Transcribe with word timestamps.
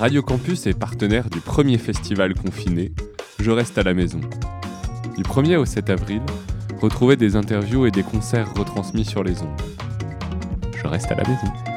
Radio 0.00 0.22
Campus 0.22 0.66
est 0.66 0.72
partenaire 0.72 1.28
du 1.28 1.40
premier 1.40 1.76
festival 1.76 2.32
confiné, 2.32 2.90
Je 3.38 3.50
reste 3.50 3.76
à 3.76 3.82
la 3.82 3.92
maison. 3.92 4.18
Du 5.14 5.22
1er 5.22 5.56
au 5.56 5.66
7 5.66 5.90
avril, 5.90 6.22
retrouvez 6.80 7.16
des 7.16 7.36
interviews 7.36 7.84
et 7.84 7.90
des 7.90 8.02
concerts 8.02 8.50
retransmis 8.54 9.04
sur 9.04 9.22
les 9.22 9.42
ondes. 9.42 9.60
Je 10.74 10.86
reste 10.86 11.12
à 11.12 11.16
la 11.16 11.28
maison. 11.28 11.69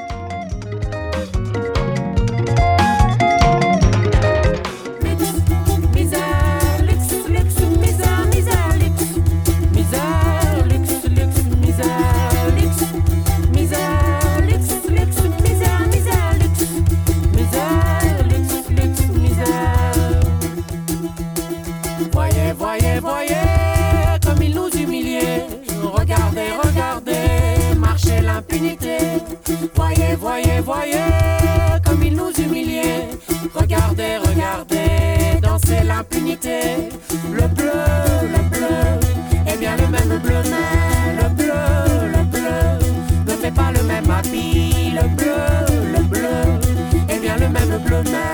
Le 36.11 37.47
bleu, 37.47 37.71
le 38.33 38.49
bleu, 38.49 38.67
eh 39.47 39.57
bien 39.57 39.75
le 39.77 39.87
même 39.87 40.19
bleu, 40.19 40.41
le 41.17 41.29
bleu, 41.29 41.53
le 42.13 42.23
bleu 42.23 42.51
ne 43.25 43.31
fait 43.31 43.51
pas 43.51 43.71
le 43.71 43.83
même 43.83 44.09
habit. 44.09 44.91
Le 44.93 45.07
bleu, 45.15 45.95
le 45.95 46.03
bleu, 46.03 46.59
eh 47.09 47.19
bien 47.19 47.35
le 47.37 47.47
même 47.47 47.77
bleu, 47.85 48.03
mais 48.05 48.32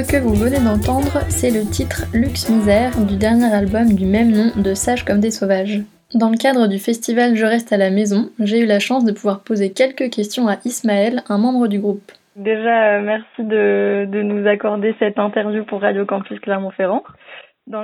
Ce 0.00 0.16
que 0.16 0.22
vous 0.22 0.34
venez 0.34 0.58
d'entendre, 0.64 1.20
c'est 1.28 1.50
le 1.50 1.60
titre 1.68 2.04
Lux 2.14 2.48
Misère 2.48 2.92
du 3.06 3.16
dernier 3.18 3.52
album 3.52 3.92
du 3.94 4.06
même 4.06 4.30
nom 4.32 4.48
de 4.56 4.72
Sages 4.72 5.04
comme 5.04 5.20
des 5.20 5.30
sauvages. 5.30 5.80
Dans 6.14 6.30
le 6.30 6.38
cadre 6.38 6.68
du 6.68 6.78
festival 6.78 7.36
Je 7.36 7.44
reste 7.44 7.70
à 7.72 7.76
la 7.76 7.90
maison, 7.90 8.30
j'ai 8.40 8.60
eu 8.60 8.66
la 8.66 8.78
chance 8.78 9.04
de 9.04 9.12
pouvoir 9.12 9.42
poser 9.44 9.72
quelques 9.72 10.10
questions 10.10 10.48
à 10.48 10.56
Ismaël, 10.64 11.20
un 11.28 11.36
membre 11.38 11.68
du 11.68 11.78
groupe. 11.80 12.12
Déjà, 12.34 12.96
euh, 12.96 13.02
merci 13.02 13.44
de, 13.44 14.06
de 14.10 14.22
nous 14.22 14.46
accorder 14.48 14.94
cette 14.98 15.18
interview 15.18 15.64
pour 15.64 15.82
Radio 15.82 16.06
Campus 16.06 16.40
Clermont-Ferrand. 16.40 17.02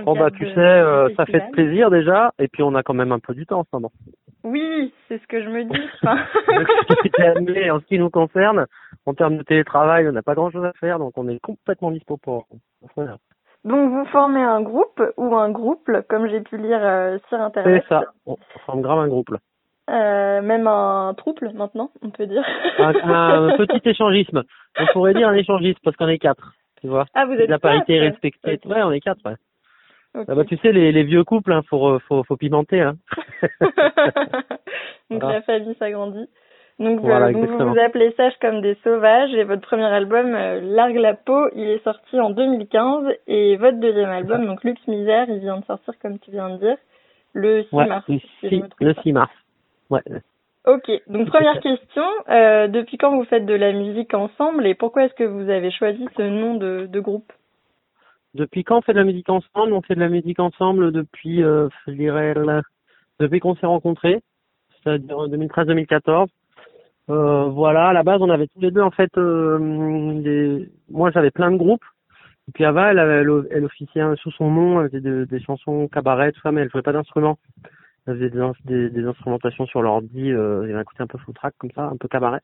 Oh 0.07 0.15
bah 0.15 0.31
tu 0.37 0.45
de- 0.47 0.55
sais, 0.55 0.59
euh, 0.59 1.09
ça 1.17 1.27
fait 1.27 1.43
plaisir 1.53 1.91
déjà, 1.91 2.33
et 2.41 2.49
puis 2.49 2.63
on 2.63 2.75
a 2.75 2.83
quand 2.83 2.95
même 2.95 3.13
un 3.13 3.21
peu 3.21 3.35
du 3.35 3.47
temps 3.47 3.61
en 3.61 3.65
ce 3.65 3.69
moment. 3.75 3.93
Oui, 4.43 4.93
c'est 5.07 5.21
ce 5.21 5.27
que 5.29 5.43
je 5.43 5.49
me 5.51 5.65
dis. 5.65 5.81
Enfin, 6.03 6.17
en 7.71 7.81
ce 7.81 7.85
qui 7.87 7.99
nous 7.99 8.11
concerne, 8.11 8.67
en 9.07 9.15
termes 9.15 9.37
de 9.37 9.43
télétravail, 9.43 10.09
on 10.09 10.13
n'a 10.13 10.23
pas 10.23 10.35
grand 10.35 10.51
chose 10.51 10.65
à 10.65 10.73
faire, 10.75 10.99
donc 10.99 11.13
on 11.17 11.29
est 11.29 11.39
complètement 11.41 11.91
dispo 11.93 12.17
pour. 12.17 12.47
Voilà. 12.97 13.17
Donc 13.65 13.91
vous 13.91 14.05
formez 14.07 14.43
un 14.43 14.61
groupe 14.61 15.03
ou 15.17 15.35
un 15.35 15.51
groupe, 15.51 15.91
comme 16.09 16.29
j'ai 16.29 16.41
pu 16.41 16.57
lire 16.57 16.81
euh, 16.83 17.19
sur 17.29 17.41
internet. 17.41 17.83
C'est 17.83 17.95
ça, 17.95 18.05
on 18.27 18.37
forme 18.67 18.83
grave 18.83 18.99
un 18.99 19.09
groupe. 19.09 19.31
Euh, 19.89 20.43
même 20.43 20.67
un 20.67 21.15
trouble 21.17 21.53
maintenant, 21.55 21.91
on 22.03 22.11
peut 22.11 22.27
dire. 22.27 22.45
Un, 22.79 22.93
un 22.95 23.57
petit 23.57 23.89
échangisme. 23.89 24.43
On 24.79 24.87
pourrait 24.93 25.15
dire 25.15 25.29
un 25.29 25.35
échangisme 25.35 25.79
parce 25.85 25.97
qu'on 25.97 26.09
est 26.09 26.19
quatre, 26.19 26.53
tu 26.81 26.89
vois. 26.89 27.07
ah 27.15 27.25
vous 27.27 27.35
êtes 27.35 27.49
la 27.49 27.61
parité 27.61 27.99
quatre 27.99 28.11
respectée. 28.11 28.61
Ok. 28.65 28.71
Ouais, 28.71 28.83
on 28.83 28.93
est 28.93 29.01
quatre, 29.01 29.25
ouais. 29.25 29.37
Ah 30.29 30.35
bah 30.35 30.45
tu 30.45 30.57
sais, 30.57 30.73
les, 30.73 30.93
les 30.93 31.03
vieux 31.03 31.25
couples, 31.25 31.53
hein, 31.53 31.61
faut, 31.69 31.99
faut, 32.01 32.25
faut 32.25 32.37
pimenter, 32.37 32.81
hein. 32.81 32.97
Donc 35.11 35.23
la 35.23 35.43
famille 35.43 35.75
s'agrandit. 35.79 36.29
Donc, 36.79 37.01
Voilà, 37.01 37.27
euh, 37.29 37.33
donc 37.33 37.49
vous 37.49 37.71
vous 37.71 37.79
appelez 37.79 38.13
Sages 38.19 38.37
comme 38.41 38.61
des 38.61 38.75
sauvages 38.85 39.33
et 39.35 39.45
votre 39.45 39.63
premier 39.63 39.85
album 39.87 40.35
euh, 40.35 40.61
Largue 40.61 40.97
la 40.99 41.15
peau, 41.15 41.49
il 41.55 41.69
est 41.71 41.83
sorti 41.83 42.21
en 42.21 42.31
2015 42.31 43.15
et 43.27 43.57
votre 43.57 43.79
deuxième 43.81 44.11
album 44.11 44.45
donc 44.45 44.63
Lux 44.63 44.79
Misère, 44.87 45.25
il 45.31 45.39
vient 45.39 45.59
de 45.59 45.65
sortir 45.65 45.95
comme 46.03 46.19
tu 46.19 46.31
viens 46.31 46.51
de 46.51 46.59
dire 46.59 46.77
le 47.33 47.63
6 47.65 47.73
Ouais, 47.75 47.87
mars. 47.87 48.05
le 48.09 48.19
si 48.19 48.27
je 48.43 48.49
6, 48.49 48.55
me 48.57 48.61
trompe 48.69 48.75
le 48.81 48.95
pas. 48.95 49.03
6 49.03 49.13
mars. 49.13 49.33
Ouais. 49.89 50.03
Ok, 50.67 50.91
donc 51.07 51.29
première 51.29 51.61
question, 51.61 52.03
euh, 52.29 52.67
depuis 52.69 52.99
quand 52.99 53.17
vous 53.17 53.25
faites 53.25 53.47
de 53.47 53.55
la 53.55 53.73
musique 53.73 54.13
ensemble 54.13 54.67
et 54.67 54.75
pourquoi 54.75 55.05
est-ce 55.05 55.15
que 55.15 55.25
vous 55.25 55.49
avez 55.49 55.71
choisi 55.71 56.07
ce 56.17 56.23
nom 56.23 56.57
de, 56.57 56.87
de 56.91 57.01
groupe? 57.01 57.33
Depuis 58.35 58.65
quand 58.65 58.77
on 58.79 58.83
fait 58.83 58.93
de 58.93 58.99
la 58.99 59.05
musique 59.05 59.31
ensemble? 59.31 59.73
On 59.73 59.81
fait 59.81 59.95
de 59.95 60.01
la 60.01 60.09
musique 60.11 60.41
ensemble 60.41 60.93
depuis, 60.93 61.43
euh, 61.43 61.69
je 61.87 61.93
dirais, 61.93 62.35
depuis 63.19 63.41
qu'on 63.41 63.55
s'est 63.55 63.65
rencontrés, 63.67 64.21
c'est-à-dire 64.83 65.19
en 65.19 65.29
2013-2014. 65.29 66.27
Euh, 67.09 67.45
voilà, 67.51 67.89
à 67.89 67.93
la 67.93 68.03
base, 68.03 68.21
on 68.21 68.31
avait 68.31 68.49
tous 68.49 68.61
les 68.61 68.71
deux 68.71 68.81
en 68.83 68.91
fait, 68.91 69.11
euh, 69.17 70.21
des... 70.23 70.69
moi 70.91 71.11
j'avais 71.13 71.31
plein 71.31 71.51
de 71.53 71.57
groupes. 71.57 71.85
Et 72.49 72.53
puis 72.53 72.65
avant, 72.65 72.87
elle, 72.89 72.99
elle, 73.51 73.65
officiait 73.65 74.03
sous 74.17 74.31
son 74.33 74.51
nom, 74.51 74.81
elle 74.81 74.89
faisait 74.91 75.01
de- 75.01 75.25
des 75.25 75.41
chansons 75.41 75.89
cabaret, 75.89 76.33
tout 76.33 76.41
ça, 76.43 76.53
mais 76.53 76.63
elle 76.63 76.71
jouait 76.71 76.83
pas 76.83 76.93
d'instruments. 76.93 77.39
Elle 78.07 78.17
faisait 78.19 78.31
des, 78.65 78.91
des 78.91 79.05
instrumentations 79.05 79.67
sur 79.67 79.83
l'ordi, 79.83 80.31
euh, 80.33 80.63
il 80.65 80.69
y 80.69 80.73
avait 80.73 80.81
un 80.81 80.85
côté 80.85 81.03
un 81.03 81.07
peu 81.09 81.19
full 81.19 81.35
track 81.35 81.55
comme 81.59 81.73
ça, 81.73 81.85
un 81.85 81.97
peu 81.97 82.09
cabaret. 82.09 82.41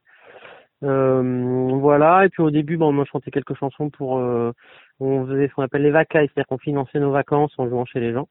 Euh, 0.85 1.69
voilà, 1.79 2.27
et 2.27 2.29
puis 2.29 2.43
au 2.43 2.51
début, 2.51 2.77
bon, 2.77 2.97
on 2.99 3.05
chantait 3.05 3.31
quelques 3.31 3.55
chansons 3.55 3.91
pour, 3.91 4.19
euh, 4.19 4.53
on 5.01 5.27
faisait 5.27 5.49
ce 5.49 5.55
qu'on 5.55 5.63
appelle 5.63 5.83
les 5.83 5.91
vacailles, 5.93 6.29
c'est-à-dire 6.29 6.49
qu'on 6.49 6.59
finançait 6.59 6.99
nos 7.01 7.13
vacances 7.13 7.53
en 7.59 7.69
jouant 7.69 7.85
chez 7.85 8.01
les 8.01 8.13
gens. 8.13 8.29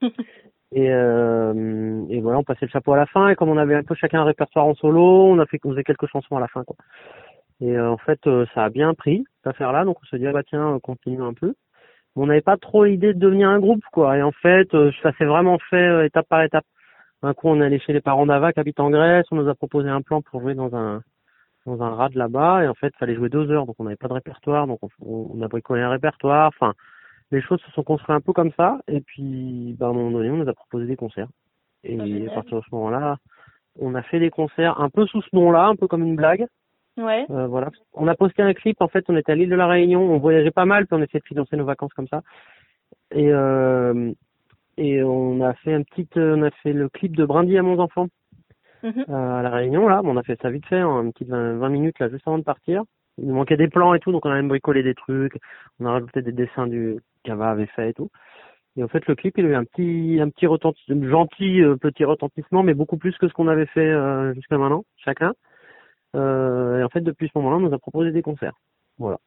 Et, 0.74 0.90
euh, 0.90 2.04
et 2.08 2.20
voilà, 2.20 2.38
on 2.38 2.44
passait 2.44 2.66
le 2.66 2.70
chapeau 2.70 2.92
à 2.94 2.96
la 2.96 3.06
fin. 3.06 3.28
Et 3.28 3.34
comme 3.34 3.50
on 3.50 3.58
avait 3.58 3.74
un 3.74 3.82
peu 3.82 3.94
chacun 3.94 4.22
un 4.22 4.24
répertoire 4.24 4.66
en 4.66 4.74
solo, 4.74 5.26
on 5.26 5.38
a 5.38 5.46
fait, 5.46 5.60
on 5.64 5.70
faisait 5.70 5.84
quelques 5.84 6.08
chansons 6.08 6.36
à 6.36 6.40
la 6.40 6.48
fin, 6.48 6.64
quoi. 6.64 6.76
Et 7.60 7.76
euh, 7.76 7.90
en 7.90 7.98
fait, 7.98 8.26
euh, 8.26 8.46
ça 8.54 8.64
a 8.64 8.70
bien 8.70 8.94
pris 8.94 9.24
cette 9.36 9.54
affaire-là. 9.54 9.84
Donc 9.84 9.98
on 10.02 10.06
se 10.06 10.16
dit 10.16 10.26
ah 10.26 10.32
bah 10.32 10.42
tiens, 10.42 10.74
euh, 10.74 10.78
continue 10.80 11.22
un 11.22 11.34
peu. 11.34 11.54
Mais 12.16 12.22
on 12.22 12.26
n'avait 12.26 12.40
pas 12.40 12.56
trop 12.56 12.84
l'idée 12.84 13.14
de 13.14 13.18
devenir 13.18 13.48
un 13.48 13.60
groupe, 13.60 13.84
quoi. 13.92 14.16
Et 14.18 14.22
en 14.22 14.32
fait, 14.32 14.74
euh, 14.74 14.90
ça 15.02 15.12
s'est 15.18 15.24
vraiment 15.24 15.58
fait 15.70 15.76
euh, 15.76 16.04
étape 16.04 16.26
par 16.28 16.42
étape. 16.42 16.64
Un 17.22 17.34
coup, 17.34 17.48
on 17.48 17.60
est 17.60 17.64
allé 17.64 17.78
chez 17.78 17.92
les 17.92 18.00
parents 18.00 18.26
d'Ava 18.26 18.52
qui 18.52 18.60
habitent 18.60 18.80
en 18.80 18.90
Grèce. 18.90 19.26
On 19.30 19.36
nous 19.36 19.48
a 19.48 19.54
proposé 19.54 19.88
un 19.88 20.02
plan 20.02 20.22
pour 20.22 20.40
jouer 20.40 20.54
dans 20.54 20.74
un 20.74 21.02
dans 21.66 21.80
un 21.82 21.94
rad 21.94 22.14
là-bas. 22.14 22.64
Et 22.64 22.68
en 22.68 22.74
fait, 22.74 22.94
fallait 22.96 23.14
jouer 23.14 23.28
deux 23.28 23.50
heures, 23.52 23.66
donc 23.66 23.76
on 23.78 23.84
n'avait 23.84 23.96
pas 23.96 24.08
de 24.08 24.14
répertoire. 24.14 24.66
Donc 24.66 24.80
on, 24.82 24.88
on 25.38 25.42
a 25.42 25.48
bricolé 25.48 25.82
un 25.82 25.90
répertoire. 25.90 26.48
Enfin, 26.48 26.74
les 27.32 27.40
choses 27.42 27.60
se 27.62 27.70
sont 27.72 27.82
construites 27.82 28.10
un 28.16 28.20
peu 28.20 28.32
comme 28.32 28.52
ça. 28.56 28.78
Et 28.88 29.00
puis, 29.00 29.74
bah, 29.78 29.86
à 29.86 29.90
un 29.90 29.92
moment 29.92 30.10
donné, 30.12 30.30
on 30.30 30.36
nous 30.36 30.48
a 30.48 30.52
proposé 30.54 30.86
des 30.86 30.96
concerts. 30.96 31.28
Et 31.84 31.98
Ah, 32.28 32.30
à 32.32 32.34
partir 32.34 32.58
de 32.58 32.62
ce 32.62 32.74
moment-là, 32.74 33.16
on 33.80 33.94
a 33.94 34.02
fait 34.02 34.20
des 34.20 34.30
concerts 34.30 34.80
un 34.80 34.90
peu 34.90 35.06
sous 35.06 35.22
ce 35.22 35.28
nom-là, 35.34 35.66
un 35.66 35.76
peu 35.76 35.88
comme 35.88 36.04
une 36.04 36.16
blague. 36.16 36.46
Ouais. 36.98 37.24
Euh, 37.30 37.46
voilà. 37.46 37.70
On 37.94 38.06
a 38.06 38.14
posté 38.14 38.42
un 38.42 38.52
clip. 38.52 38.80
En 38.80 38.88
fait, 38.88 39.04
on 39.08 39.16
était 39.16 39.32
à 39.32 39.34
l'île 39.34 39.48
de 39.48 39.54
la 39.56 39.66
Réunion. 39.66 40.02
On 40.02 40.18
voyageait 40.18 40.50
pas 40.50 40.66
mal, 40.66 40.86
puis 40.86 40.94
on 40.98 41.02
essayait 41.02 41.20
de 41.20 41.26
financer 41.26 41.56
nos 41.56 41.64
vacances 41.64 41.92
comme 41.94 42.08
ça. 42.08 42.22
Et 43.10 43.28
euh, 43.32 44.12
et 44.78 45.02
on 45.02 45.40
a 45.42 45.52
fait 45.54 45.74
un 45.74 45.82
petit, 45.82 46.08
euh, 46.16 46.36
on 46.36 46.42
a 46.42 46.50
fait 46.62 46.72
le 46.72 46.88
clip 46.88 47.14
de 47.16 47.24
Brindy 47.24 47.58
à 47.58 47.62
mon 47.62 47.78
enfant 47.78 48.08
Mhm. 48.82 49.04
euh, 49.08 49.38
à 49.38 49.42
la 49.42 49.50
Réunion 49.50 49.86
là. 49.88 50.00
On 50.04 50.16
a 50.16 50.22
fait 50.22 50.40
ça 50.40 50.50
vite 50.50 50.66
fait, 50.66 50.82
en 50.82 51.02
une 51.02 51.12
petite 51.12 51.28
20, 51.28 51.58
20 51.58 51.68
minutes 51.68 51.98
là, 51.98 52.08
juste 52.08 52.26
avant 52.26 52.38
de 52.38 52.42
partir. 52.44 52.82
Il 53.18 53.26
nous 53.28 53.34
manquait 53.34 53.56
des 53.58 53.68
plans 53.68 53.92
et 53.94 54.00
tout, 54.00 54.12
donc 54.12 54.24
on 54.26 54.30
a 54.30 54.34
même 54.34 54.48
bricolé 54.48 54.82
des 54.82 54.94
trucs. 54.94 55.38
On 55.78 55.86
a 55.86 55.92
rajouté 55.92 56.22
des 56.22 56.32
dessins 56.32 56.66
du 56.66 56.96
qu'Ava 57.22 57.50
avait 57.50 57.66
fait 57.66 57.90
et 57.90 57.94
tout. 57.94 58.10
Et 58.76 58.82
en 58.82 58.88
fait, 58.88 59.06
le 59.06 59.14
clip, 59.14 59.36
il 59.36 59.46
a 59.46 59.48
eu 59.50 59.54
un 59.54 59.64
petit, 59.64 60.18
un 60.20 60.30
petit 60.30 60.46
retentissement, 60.46 61.08
gentil 61.08 61.62
euh, 61.62 61.76
petit 61.76 62.04
retentissement, 62.04 62.62
mais 62.62 62.74
beaucoup 62.74 62.96
plus 62.96 63.16
que 63.18 63.28
ce 63.28 63.34
qu'on 63.34 63.48
avait 63.48 63.66
fait 63.66 63.80
euh, 63.80 64.32
jusqu'à 64.34 64.56
maintenant, 64.56 64.84
chacun. 64.96 65.34
Euh, 66.16 66.80
et 66.80 66.82
en 66.82 66.88
fait, 66.88 67.02
depuis 67.02 67.28
ce 67.28 67.38
moment-là, 67.38 67.56
on 67.56 67.68
nous 67.68 67.74
a 67.74 67.78
proposé 67.78 68.12
des 68.12 68.22
concerts. 68.22 68.54
Voilà. 68.98 69.18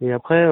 Et 0.00 0.12
après, 0.12 0.44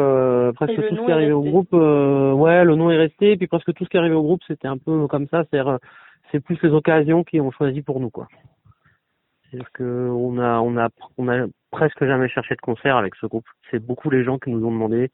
presque 0.55 0.76
tout 0.76 0.96
ce 0.96 1.05
qui 1.05 1.11
est 1.11 1.12
arrivé 1.12 1.32
au 1.32 1.43
groupe, 1.43 1.73
ouais, 1.73 2.64
le 2.64 2.75
nom 2.76 2.90
est 2.90 2.96
resté. 2.96 3.32
Et 3.32 3.37
puis 3.37 3.49
presque 3.49 3.73
tout 3.75 3.84
ce 3.84 3.88
qui 3.88 3.96
est 3.96 4.00
arrivé 4.00 4.14
au 4.14 4.23
groupe, 4.23 4.43
c'était 4.46 4.69
un 4.69 4.79
peu 4.79 5.08
comme 5.08 5.26
ça. 5.26 5.44
C'est-à-dire, 5.44 5.73
euh, 5.73 5.79
c'est 6.31 6.38
plus 6.38 6.61
les 6.62 6.70
occasions 6.70 7.25
qui 7.25 7.40
ont 7.40 7.50
choisi 7.50 7.82
pour 7.82 7.99
nous, 7.99 8.11
quoi. 8.11 8.29
C'est-à-dire 9.50 9.70
que 9.73 10.08
on 10.12 10.38
a, 10.38 10.61
on 10.61 10.76
a, 10.76 10.88
on 11.19 11.29
a 11.29 11.46
presque 11.73 12.05
jamais 12.05 12.29
cherché 12.29 12.55
de 12.55 12.61
concert 12.61 12.96
avec 12.96 13.17
ce 13.17 13.26
groupe. 13.26 13.46
C'est 13.70 13.84
beaucoup 13.84 14.08
les 14.11 14.23
gens 14.23 14.38
qui 14.38 14.50
nous 14.50 14.64
ont 14.64 14.70
demandé. 14.70 15.11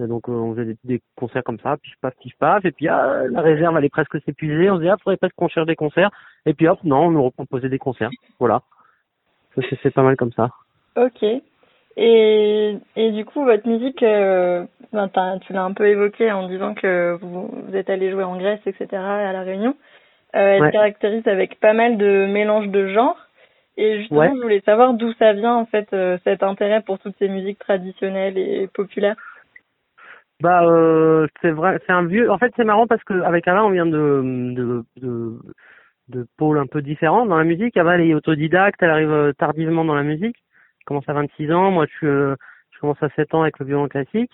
Et 0.00 0.06
donc 0.06 0.28
euh, 0.28 0.32
on 0.32 0.54
faisait 0.54 0.64
des, 0.64 0.76
des 0.84 1.02
concerts 1.16 1.44
comme 1.44 1.58
ça, 1.60 1.76
puis 1.76 1.92
paf, 2.00 2.14
pif 2.20 2.34
paf, 2.38 2.64
et 2.64 2.72
puis 2.72 2.88
ah, 2.88 3.24
la 3.30 3.40
réserve 3.42 3.76
allait 3.76 3.90
presque 3.90 4.20
s'épuiser. 4.24 4.70
On 4.70 4.76
se 4.76 4.82
dit 4.82 4.88
ah, 4.88 4.96
faudrait 5.02 5.18
presque 5.18 5.34
qu'on 5.36 5.48
cherche 5.48 5.66
des 5.66 5.76
concerts. 5.76 6.10
Et 6.46 6.54
puis 6.54 6.66
hop, 6.68 6.78
non, 6.84 7.06
on 7.06 7.10
nous 7.10 7.22
reproposait 7.22 7.68
des 7.68 7.78
concerts. 7.78 8.10
Voilà. 8.38 8.62
Fait 9.54 9.90
pas 9.90 10.02
mal 10.02 10.16
comme 10.16 10.32
ça. 10.32 10.48
Ok. 10.96 11.22
Et, 11.96 12.78
et 12.96 13.10
du 13.12 13.24
coup, 13.24 13.44
votre 13.44 13.68
musique, 13.68 14.02
euh, 14.02 14.64
ben, 14.92 15.08
tu 15.42 15.52
l'as 15.52 15.64
un 15.64 15.72
peu 15.72 15.86
évoqué 15.88 16.32
en 16.32 16.48
disant 16.48 16.74
que 16.74 17.18
vous, 17.20 17.48
vous 17.48 17.76
êtes 17.76 17.90
allé 17.90 18.10
jouer 18.10 18.24
en 18.24 18.38
Grèce, 18.38 18.60
etc., 18.66 18.86
à 18.92 19.32
La 19.32 19.42
Réunion. 19.42 19.76
Euh, 20.34 20.56
elle 20.56 20.66
se 20.66 20.70
caractérise 20.70 21.28
avec 21.28 21.60
pas 21.60 21.74
mal 21.74 21.98
de 21.98 22.26
mélanges 22.26 22.68
de 22.68 22.88
genres. 22.88 23.18
Et 23.76 23.98
justement, 23.98 24.20
Ouais. 24.20 24.32
je 24.34 24.40
voulais 24.40 24.62
savoir 24.64 24.94
d'où 24.94 25.12
ça 25.14 25.32
vient, 25.34 25.54
en 25.54 25.66
fait, 25.66 25.88
euh, 25.92 26.16
cet 26.24 26.42
intérêt 26.42 26.80
pour 26.80 26.98
toutes 26.98 27.16
ces 27.18 27.28
musiques 27.28 27.58
traditionnelles 27.58 28.38
et 28.38 28.68
populaires. 28.68 29.16
Bah, 30.42 30.64
euh, 30.64 31.28
c'est 31.40 31.52
vrai, 31.52 31.78
c'est 31.86 31.92
un 31.92 32.04
vieux. 32.04 32.28
En 32.28 32.36
fait, 32.36 32.52
c'est 32.56 32.64
marrant 32.64 32.88
parce 32.88 33.04
que 33.04 33.14
avec 33.22 33.46
Ava, 33.46 33.64
on 33.64 33.70
vient 33.70 33.86
de 33.86 34.22
de 34.56 34.84
de, 34.96 35.38
de 36.08 36.26
pôles 36.36 36.58
un 36.58 36.66
peu 36.66 36.82
différents 36.82 37.26
dans 37.26 37.36
la 37.38 37.44
musique. 37.44 37.76
Ava, 37.76 37.94
elle 37.94 38.00
est 38.10 38.14
autodidacte, 38.14 38.82
elle 38.82 38.90
arrive 38.90 39.12
euh, 39.12 39.32
tardivement 39.32 39.84
dans 39.84 39.94
la 39.94 40.02
musique. 40.02 40.36
Elle 40.80 40.84
commence 40.86 41.08
à 41.08 41.12
26 41.12 41.52
ans. 41.52 41.70
Moi, 41.70 41.86
je 42.00 42.06
euh, 42.06 42.36
je 42.72 42.80
commence 42.80 43.00
à 43.02 43.08
7 43.10 43.34
ans 43.34 43.42
avec 43.42 43.60
le 43.60 43.66
violon 43.66 43.86
classique. 43.86 44.32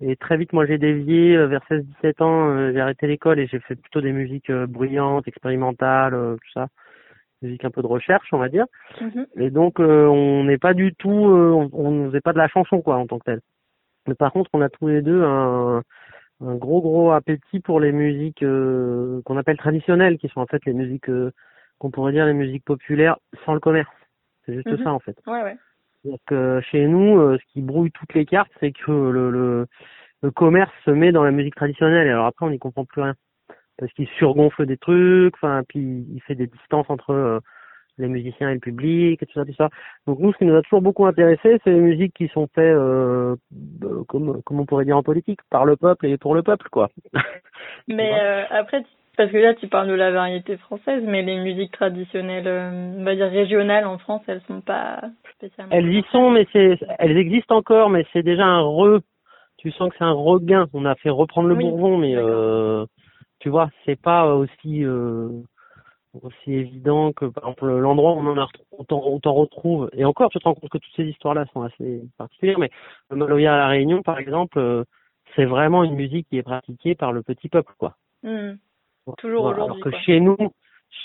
Et 0.00 0.16
très 0.16 0.38
vite, 0.38 0.54
moi, 0.54 0.64
j'ai 0.64 0.78
dévié 0.78 1.36
euh, 1.36 1.46
vers 1.46 1.62
16-17 1.70 2.22
ans. 2.22 2.72
j'ai 2.72 2.80
arrêté 2.80 3.06
l'école 3.06 3.38
et 3.38 3.46
j'ai 3.46 3.60
fait 3.60 3.76
plutôt 3.76 4.00
des 4.00 4.12
musiques 4.12 4.50
bruyantes, 4.50 5.28
expérimentales, 5.28 6.14
tout 6.40 6.52
ça. 6.54 6.68
Musique 7.42 7.64
un 7.64 7.70
peu 7.70 7.82
de 7.82 7.88
recherche, 7.88 8.28
on 8.32 8.38
va 8.38 8.48
dire. 8.48 8.66
Mhm. 9.00 9.26
Et 9.36 9.50
donc, 9.50 9.80
euh, 9.80 10.06
on 10.06 10.44
n'est 10.44 10.58
pas 10.58 10.74
du 10.74 10.94
tout, 10.94 11.26
euh, 11.26 11.68
on, 11.72 11.90
ne 11.90 12.08
faisait 12.08 12.20
pas 12.20 12.32
de 12.32 12.38
la 12.38 12.48
chanson, 12.48 12.80
quoi, 12.80 12.96
en 12.96 13.06
tant 13.06 13.18
que 13.18 13.24
tel. 13.24 13.40
Mais 14.06 14.14
par 14.14 14.32
contre, 14.32 14.50
on 14.52 14.60
a 14.60 14.68
tous 14.68 14.88
les 14.88 15.02
deux 15.02 15.22
un, 15.22 15.82
un 16.40 16.54
gros, 16.56 16.80
gros 16.80 17.12
appétit 17.12 17.60
pour 17.60 17.80
les 17.80 17.92
musiques 17.92 18.42
euh, 18.42 19.20
qu'on 19.24 19.36
appelle 19.36 19.56
traditionnelles, 19.56 20.18
qui 20.18 20.28
sont 20.28 20.40
en 20.40 20.46
fait 20.46 20.64
les 20.64 20.72
musiques 20.72 21.08
euh, 21.08 21.32
qu'on 21.78 21.90
pourrait 21.90 22.12
dire 22.12 22.26
les 22.26 22.32
musiques 22.32 22.64
populaires 22.64 23.16
sans 23.44 23.54
le 23.54 23.60
commerce. 23.60 23.90
C'est 24.44 24.54
juste 24.54 24.70
Mhm. 24.70 24.82
ça, 24.84 24.92
en 24.92 24.98
fait. 24.98 25.16
Ouais, 25.26 25.42
ouais. 25.42 25.56
Donc, 26.04 26.20
euh, 26.32 26.60
chez 26.62 26.86
nous, 26.86 27.18
euh, 27.18 27.38
ce 27.38 27.52
qui 27.52 27.62
brouille 27.62 27.92
toutes 27.92 28.14
les 28.14 28.26
cartes, 28.26 28.50
c'est 28.58 28.72
que 28.72 28.90
le, 28.90 29.30
le, 29.30 29.66
le 30.22 30.30
commerce 30.32 30.72
se 30.84 30.90
met 30.90 31.12
dans 31.12 31.22
la 31.22 31.30
musique 31.30 31.54
traditionnelle. 31.54 32.08
Et 32.08 32.10
alors 32.10 32.26
après, 32.26 32.44
on 32.44 32.50
n'y 32.50 32.58
comprend 32.58 32.84
plus 32.84 33.02
rien. 33.02 33.14
Parce 33.78 33.92
qu'il 33.92 34.08
surgonfle 34.18 34.66
des 34.66 34.76
trucs, 34.76 35.34
enfin, 35.36 35.62
puis 35.68 36.06
il 36.12 36.20
fait 36.22 36.34
des 36.34 36.46
distances 36.46 36.90
entre 36.90 37.10
euh, 37.10 37.40
les 37.98 38.08
musiciens 38.08 38.50
et 38.50 38.54
le 38.54 38.60
public, 38.60 39.22
et 39.22 39.26
tout 39.26 39.32
ça, 39.34 39.44
tout 39.44 39.54
ça. 39.54 39.68
Donc 40.06 40.18
nous, 40.18 40.32
ce 40.32 40.38
qui 40.38 40.44
nous 40.44 40.56
a 40.56 40.62
toujours 40.62 40.82
beaucoup 40.82 41.06
intéressé, 41.06 41.60
c'est 41.62 41.70
les 41.70 41.80
musiques 41.80 42.14
qui 42.14 42.28
sont 42.28 42.48
faites, 42.54 42.64
euh, 42.64 43.36
euh, 43.84 44.04
comme, 44.08 44.42
comme 44.42 44.60
on 44.60 44.66
pourrait 44.66 44.84
dire 44.84 44.96
en 44.96 45.02
politique, 45.02 45.40
par 45.50 45.64
le 45.64 45.76
peuple 45.76 46.06
et 46.06 46.16
pour 46.16 46.34
le 46.34 46.42
peuple, 46.42 46.68
quoi. 46.70 46.88
Mais 47.88 48.12
euh, 48.14 48.44
après, 48.50 48.84
parce 49.16 49.30
que 49.30 49.36
là, 49.36 49.54
tu 49.54 49.68
parles 49.68 49.88
de 49.88 49.94
la 49.94 50.10
variété 50.10 50.56
française, 50.56 51.02
mais 51.06 51.22
les 51.22 51.38
musiques 51.38 51.72
traditionnelles, 51.72 52.48
euh, 52.48 52.94
on 52.98 53.04
va 53.04 53.14
dire 53.14 53.30
régionales 53.30 53.86
en 53.86 53.98
France, 53.98 54.22
elles 54.26 54.40
sont 54.48 54.62
pas 54.62 55.02
spécialement. 55.36 55.72
Elles 55.74 55.92
y 55.92 56.02
sont, 56.10 56.30
mais 56.30 56.46
c'est, 56.52 56.78
elles 56.98 57.18
existent 57.18 57.56
encore, 57.56 57.90
mais 57.90 58.06
c'est 58.12 58.22
déjà 58.22 58.46
un 58.46 58.62
re. 58.62 59.00
Tu 59.58 59.70
sens 59.72 59.90
que 59.90 59.96
c'est 59.98 60.04
un 60.04 60.12
regain. 60.12 60.66
On 60.72 60.86
a 60.86 60.94
fait 60.94 61.10
reprendre 61.10 61.48
le 61.48 61.54
Oui, 61.54 61.64
Bourbon, 61.64 61.98
mais 61.98 62.16
euh, 62.16 62.86
tu 63.40 63.50
vois, 63.50 63.68
c'est 63.84 64.00
pas 64.00 64.34
aussi 64.34 64.82
euh, 64.82 65.28
aussi 66.22 66.52
évident 66.52 67.12
que 67.12 67.24
par 67.26 67.44
exemple 67.44 67.66
l'endroit 67.78 68.12
où 68.12 68.18
on 68.18 68.26
en 68.26 68.38
a 68.38 68.46
on 68.78 68.84
t'en- 68.84 69.32
retrouve. 69.34 69.88
Et 69.94 70.04
encore, 70.04 70.30
tu 70.30 70.38
te 70.38 70.44
rends 70.44 70.54
compte 70.54 70.70
que 70.70 70.78
toutes 70.78 70.94
ces 70.96 71.04
histoires-là 71.04 71.46
sont 71.52 71.62
assez 71.62 72.02
particulières. 72.18 72.58
Mais 72.58 72.70
le 73.10 73.16
Maloya 73.16 73.54
à 73.54 73.58
la 73.58 73.68
Réunion, 73.68 74.02
par 74.02 74.18
exemple, 74.18 74.58
euh, 74.58 74.84
c'est 75.34 75.46
vraiment 75.46 75.84
une 75.84 75.94
musique 75.94 76.28
qui 76.28 76.36
est 76.38 76.42
pratiquée 76.42 76.94
par 76.94 77.12
le 77.12 77.22
petit 77.22 77.48
peuple, 77.48 77.72
quoi. 77.78 77.96
Hmm. 78.22 78.52
Toujours 79.18 79.42
Voilà, 79.42 79.56
aujourd'hui, 79.64 79.82
Alors 79.82 79.84
que 79.84 79.90
quoi. 79.90 79.98
chez 80.00 80.20
nous, 80.20 80.36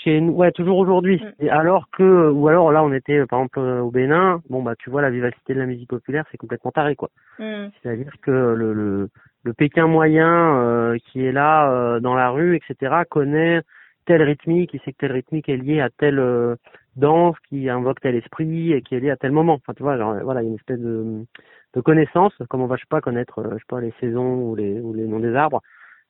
chez 0.04 0.20
nous, 0.20 0.32
ouais, 0.34 0.52
toujours 0.52 0.76
aujourd'hui. 0.78 1.16
Mm. 1.20 1.44
Et 1.44 1.50
alors 1.50 1.88
que, 1.90 2.30
ou 2.30 2.46
alors 2.48 2.70
là, 2.70 2.84
on 2.84 2.92
était 2.92 3.24
par 3.26 3.40
exemple 3.40 3.58
euh, 3.58 3.80
au 3.80 3.90
Bénin. 3.90 4.40
Bon 4.50 4.62
bah, 4.62 4.74
tu 4.78 4.90
vois, 4.90 5.02
la 5.02 5.10
vivacité 5.10 5.54
de 5.54 5.58
la 5.58 5.66
musique 5.66 5.88
populaire, 5.88 6.24
c'est 6.30 6.36
complètement 6.36 6.70
taré, 6.70 6.94
quoi. 6.94 7.08
Hmm. 7.38 7.68
C'est-à-dire 7.82 8.12
que 8.22 8.30
le, 8.30 8.72
le, 8.74 9.08
le 9.44 9.52
Pékin 9.54 9.86
moyen 9.86 10.56
euh, 10.60 10.98
qui 11.06 11.24
est 11.24 11.32
là 11.32 11.70
euh, 11.72 12.00
dans 12.00 12.14
la 12.14 12.30
rue, 12.30 12.56
etc., 12.56 13.02
connaît 13.10 13.62
telle 14.08 14.22
rythmique, 14.22 14.72
il 14.72 14.80
sait 14.80 14.92
que 14.92 14.96
telle 14.96 15.12
rythmique 15.12 15.50
est 15.50 15.58
liée 15.58 15.82
à 15.82 15.90
telle 15.90 16.18
euh, 16.18 16.56
danse 16.96 17.36
qui 17.48 17.68
invoque 17.68 18.00
tel 18.00 18.14
esprit 18.16 18.72
et 18.72 18.80
qui 18.80 18.94
est 18.94 19.00
liée 19.00 19.10
à 19.10 19.16
tel 19.16 19.32
moment. 19.32 19.54
Enfin, 19.54 19.74
tu 19.74 19.82
vois, 19.82 19.98
genre, 19.98 20.16
voilà, 20.24 20.40
il 20.42 20.46
y 20.46 20.48
a 20.48 20.50
une 20.50 20.56
espèce 20.56 20.80
de, 20.80 21.26
de 21.74 21.80
connaissance, 21.82 22.32
comme 22.48 22.62
on 22.62 22.66
va, 22.66 22.76
je 22.76 22.80
sais 22.80 22.86
pas, 22.88 23.02
connaître, 23.02 23.38
euh, 23.40 23.50
je 23.52 23.58
sais 23.58 23.68
pas, 23.68 23.82
les 23.82 23.92
saisons 24.00 24.48
ou 24.48 24.56
les, 24.56 24.80
ou 24.80 24.94
les 24.94 25.06
noms 25.06 25.20
des 25.20 25.34
arbres. 25.34 25.60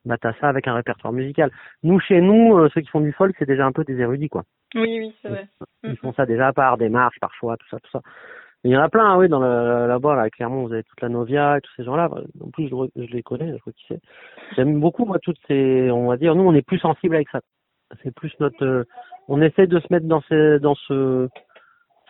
Bah, 0.05 0.17
t'as 0.17 0.33
ça 0.35 0.49
avec 0.49 0.69
un 0.69 0.75
répertoire 0.75 1.12
musical. 1.12 1.50
Nous, 1.83 1.99
chez 1.99 2.21
nous, 2.21 2.56
euh, 2.56 2.69
ceux 2.73 2.83
qui 2.83 2.89
font 2.89 3.00
du 3.00 3.12
folk, 3.12 3.35
c'est 3.37 3.49
déjà 3.49 3.67
un 3.67 3.73
peu 3.73 3.83
des 3.83 3.99
érudits, 3.99 4.29
quoi. 4.29 4.45
Oui, 4.77 5.00
oui, 5.00 5.15
c'est 5.21 5.29
vrai. 5.29 5.49
Ils 5.83 5.97
font 5.97 6.12
ça 6.12 6.25
déjà 6.25 6.53
par 6.53 6.79
démarche, 6.79 7.19
par 7.21 7.35
choix, 7.35 7.56
tout 7.56 7.67
ça, 7.69 7.79
tout 7.81 7.91
ça. 7.91 8.00
Il 8.62 8.71
y 8.71 8.77
en 8.77 8.81
a 8.81 8.89
plein, 8.89 9.12
ah 9.12 9.19
oui, 9.19 9.29
dans 9.29 9.41
là-bas, 9.41 10.15
là, 10.15 10.31
clairement, 10.31 10.62
vous 10.62 10.73
avez 10.73 10.85
toute 10.85 11.00
la 11.00 11.09
Novia 11.09 11.59
et 11.59 11.61
tous 11.61 11.73
ces 11.77 11.85
gens-là. 11.85 12.11
En 12.41 12.50
plus, 12.50 12.69
je, 12.69 13.12
les 13.12 13.23
connais, 13.23 13.56
je 13.56 13.62
vois 13.65 13.73
qui 13.73 13.85
c'est. 13.89 14.00
J'aime 14.56 14.81
beaucoup, 14.81 15.05
moi, 15.05 15.19
toutes 15.21 15.39
ces, 15.49 15.91
on 15.91 16.09
va 16.09 16.17
dire, 16.17 16.35
nous, 16.35 16.45
on 16.45 16.55
est 16.55 16.62
plus 16.62 16.79
sensible 16.79 17.17
avec 17.17 17.29
ça. 17.31 17.41
C'est 18.02 18.14
plus 18.14 18.32
notre, 18.40 18.64
euh, 18.64 18.85
on 19.29 19.40
essaie 19.40 19.67
de 19.67 19.81
se 19.81 19.87
mettre 19.90 20.06
dans 20.06 20.23
dans 20.61 20.75
ce, 20.75 21.29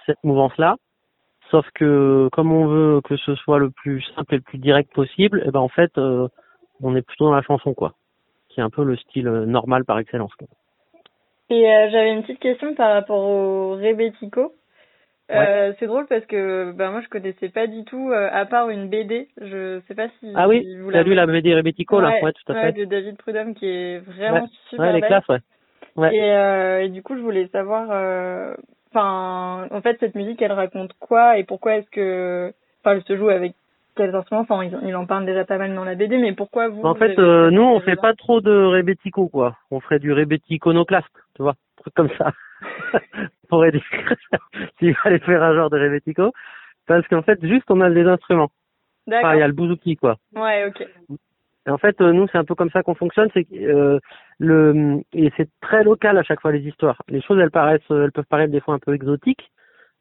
cette 0.06 0.22
mouvance-là. 0.25 0.76
Sauf 1.50 1.66
que, 1.75 2.28
comme 2.32 2.52
on 2.52 2.66
veut 2.66 3.00
que 3.02 3.16
ce 3.16 3.34
soit 3.36 3.58
le 3.58 3.70
plus 3.70 4.02
simple 4.14 4.34
et 4.34 4.36
le 4.38 4.42
plus 4.42 4.58
direct 4.58 4.92
possible, 4.92 5.42
et 5.46 5.50
ben, 5.50 5.60
en 5.60 5.69
fait, 5.69 5.96
euh, 5.96 6.28
on 6.82 6.94
est 6.94 7.02
plutôt 7.02 7.25
dans 7.26 7.34
la 7.34 7.42
chanson, 7.42 7.72
quoi. 7.75 7.94
Qui 8.48 8.60
est 8.60 8.62
un 8.62 8.70
peu 8.70 8.84
le 8.84 8.96
style 8.96 9.28
euh, 9.28 9.46
normal 9.46 9.84
par 9.84 9.98
excellence, 9.98 10.34
quoi. 10.34 10.48
Et 11.50 11.66
euh, 11.66 11.88
j'avais 11.90 12.12
une 12.12 12.22
petite 12.22 12.40
question 12.40 12.75
par 12.75 12.92
rapport 12.92 13.25
au 13.25 13.76
Rebetico. 13.76 14.52
Euh, 15.30 15.72
C'est 15.78 15.86
drôle 15.86 16.06
parce 16.06 16.25
que 16.26 16.72
bah, 16.72 16.90
moi 16.90 17.02
je 17.02 17.08
connaissais 17.08 17.50
pas 17.50 17.66
du 17.66 17.84
tout, 17.84 18.10
à 18.12 18.46
part 18.46 18.70
une 18.70 18.88
BD. 18.88 19.28
Je 19.40 19.80
sais 19.86 19.94
pas 19.94 20.08
si 20.20 20.32
Ah 20.34 20.48
oui, 20.48 20.66
vous 20.78 20.90
t'as 20.90 21.02
lu 21.02 21.12
la 21.14 21.26
BD 21.26 21.54
Rebetico, 21.54 22.00
là? 22.00 22.08
Ouais, 22.22 22.32
tout 22.32 22.52
à 22.52 22.54
ouais, 22.54 22.72
fait. 22.72 22.80
de 22.80 22.84
David 22.86 23.16
Prudhomme 23.19 23.54
qui 23.54 23.66
est 23.66 23.98
vraiment 23.98 24.42
Ouais. 24.42 24.48
super 24.70 24.86
Ouais, 24.86 24.92
les 24.94 25.00
belle. 25.00 25.08
classes, 25.08 25.28
ouais. 25.28 25.40
Ouais. 25.96 26.14
Et, 26.14 26.32
euh, 26.32 26.82
et 26.84 26.88
du 26.88 27.02
coup, 27.02 27.16
je 27.16 27.20
voulais 27.20 27.48
savoir, 27.48 27.88
euh, 27.90 28.54
enfin, 28.90 29.66
en 29.70 29.80
fait, 29.80 29.96
cette 30.00 30.14
musique, 30.14 30.40
elle 30.42 30.52
raconte 30.52 30.92
quoi 31.00 31.38
et 31.38 31.44
pourquoi 31.44 31.76
est-ce 31.76 31.90
que, 31.90 32.52
enfin, 32.80 32.96
elle 32.96 33.02
se 33.02 33.16
joue 33.16 33.28
avec 33.28 33.54
quels 33.96 34.14
instruments? 34.14 34.42
Enfin, 34.42 34.62
il, 34.62 34.78
il 34.84 34.94
en 34.94 35.06
parle 35.06 35.26
déjà 35.26 35.44
pas 35.44 35.58
mal 35.58 35.75
dans 35.75 35.84
la 35.84 35.96
BD, 35.96 36.19
mais 36.19 36.32
pourquoi 36.32 36.69
vous 36.69 36.82
En 36.82 36.92
vous 36.92 36.98
fait, 36.98 37.19
euh, 37.19 37.50
nous, 37.50 37.62
on 37.62 37.80
fait 37.80 37.96
pas 37.96 38.14
trop 38.14 38.40
de 38.40 38.52
rébético, 38.52 39.28
quoi. 39.28 39.56
On 39.70 39.80
ferait 39.80 39.98
du 39.98 40.12
rébéticonoclaste, 40.12 41.12
tu 41.34 41.42
vois, 41.42 41.52
un 41.52 41.80
truc 41.82 41.94
comme 41.94 42.10
ça. 42.16 42.32
on 42.94 43.46
pourrait 43.48 43.72
dire 43.72 43.82
s'il 44.78 44.94
fallait 44.96 45.19
faire 45.19 45.42
un 45.42 45.54
genre 45.54 45.70
de 45.70 45.78
rébético. 45.78 46.32
Parce 46.86 47.06
qu'en 47.08 47.22
fait, 47.22 47.44
juste, 47.44 47.70
on 47.70 47.80
a 47.80 47.88
les 47.88 48.06
instruments. 48.06 48.50
D'accord. 49.06 49.30
Enfin, 49.30 49.36
il 49.36 49.40
y 49.40 49.42
a 49.42 49.48
le 49.48 49.52
bouzouki, 49.52 49.96
quoi. 49.96 50.16
Ouais, 50.34 50.66
ok. 50.66 50.86
Et 51.68 51.70
en 51.70 51.76
fait, 51.76 52.00
euh, 52.00 52.12
nous, 52.12 52.26
c'est 52.32 52.38
un 52.38 52.44
peu 52.44 52.54
comme 52.54 52.70
ça 52.70 52.82
qu'on 52.82 52.94
fonctionne, 52.94 53.28
c'est 53.34 53.46
euh, 53.52 53.98
le 54.38 55.02
et 55.12 55.30
c'est 55.36 55.50
très 55.60 55.84
local 55.84 56.16
à 56.16 56.22
chaque 56.22 56.40
fois 56.40 56.50
les 56.50 56.66
histoires. 56.66 56.96
Les 57.08 57.20
choses, 57.20 57.38
elles 57.38 57.50
paraissent, 57.50 57.82
euh, 57.90 58.04
elles 58.04 58.12
peuvent 58.12 58.24
paraître 58.24 58.50
des 58.50 58.60
fois 58.60 58.72
un 58.74 58.78
peu 58.78 58.94
exotiques, 58.94 59.50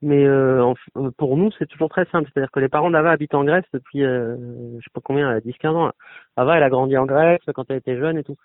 mais 0.02 0.26
euh, 0.26 0.64
en 0.64 0.76
pour 1.18 1.36
nous, 1.36 1.52
c'est 1.60 1.66
toujours 1.66 1.90
très 1.90 2.06
simple. 2.06 2.30
C'est-à-dire 2.34 2.52
que 2.52 2.62
les 2.62 2.70
parents 2.70 2.90
d'Ava 2.90 3.12
habitent 3.12 3.36
en 3.36 3.44
Grèce 3.44 3.66
depuis, 3.74 4.06
euh, 4.06 4.38
je 4.78 4.84
sais 4.84 4.92
pas 4.94 5.02
combien, 5.04 5.30
elle 5.30 5.38
a 5.38 5.42
10-15 5.42 5.68
ans. 5.76 5.86
là. 5.88 5.94
Ava, 6.38 6.56
elle 6.56 6.64
a 6.64 6.70
grandi 6.70 6.96
en 6.96 7.06
Grèce 7.06 7.42
quand 7.54 7.66
elle 7.70 7.78
était 7.78 7.98
jeune 7.98 8.18
et 8.18 8.24
tout. 8.24 8.38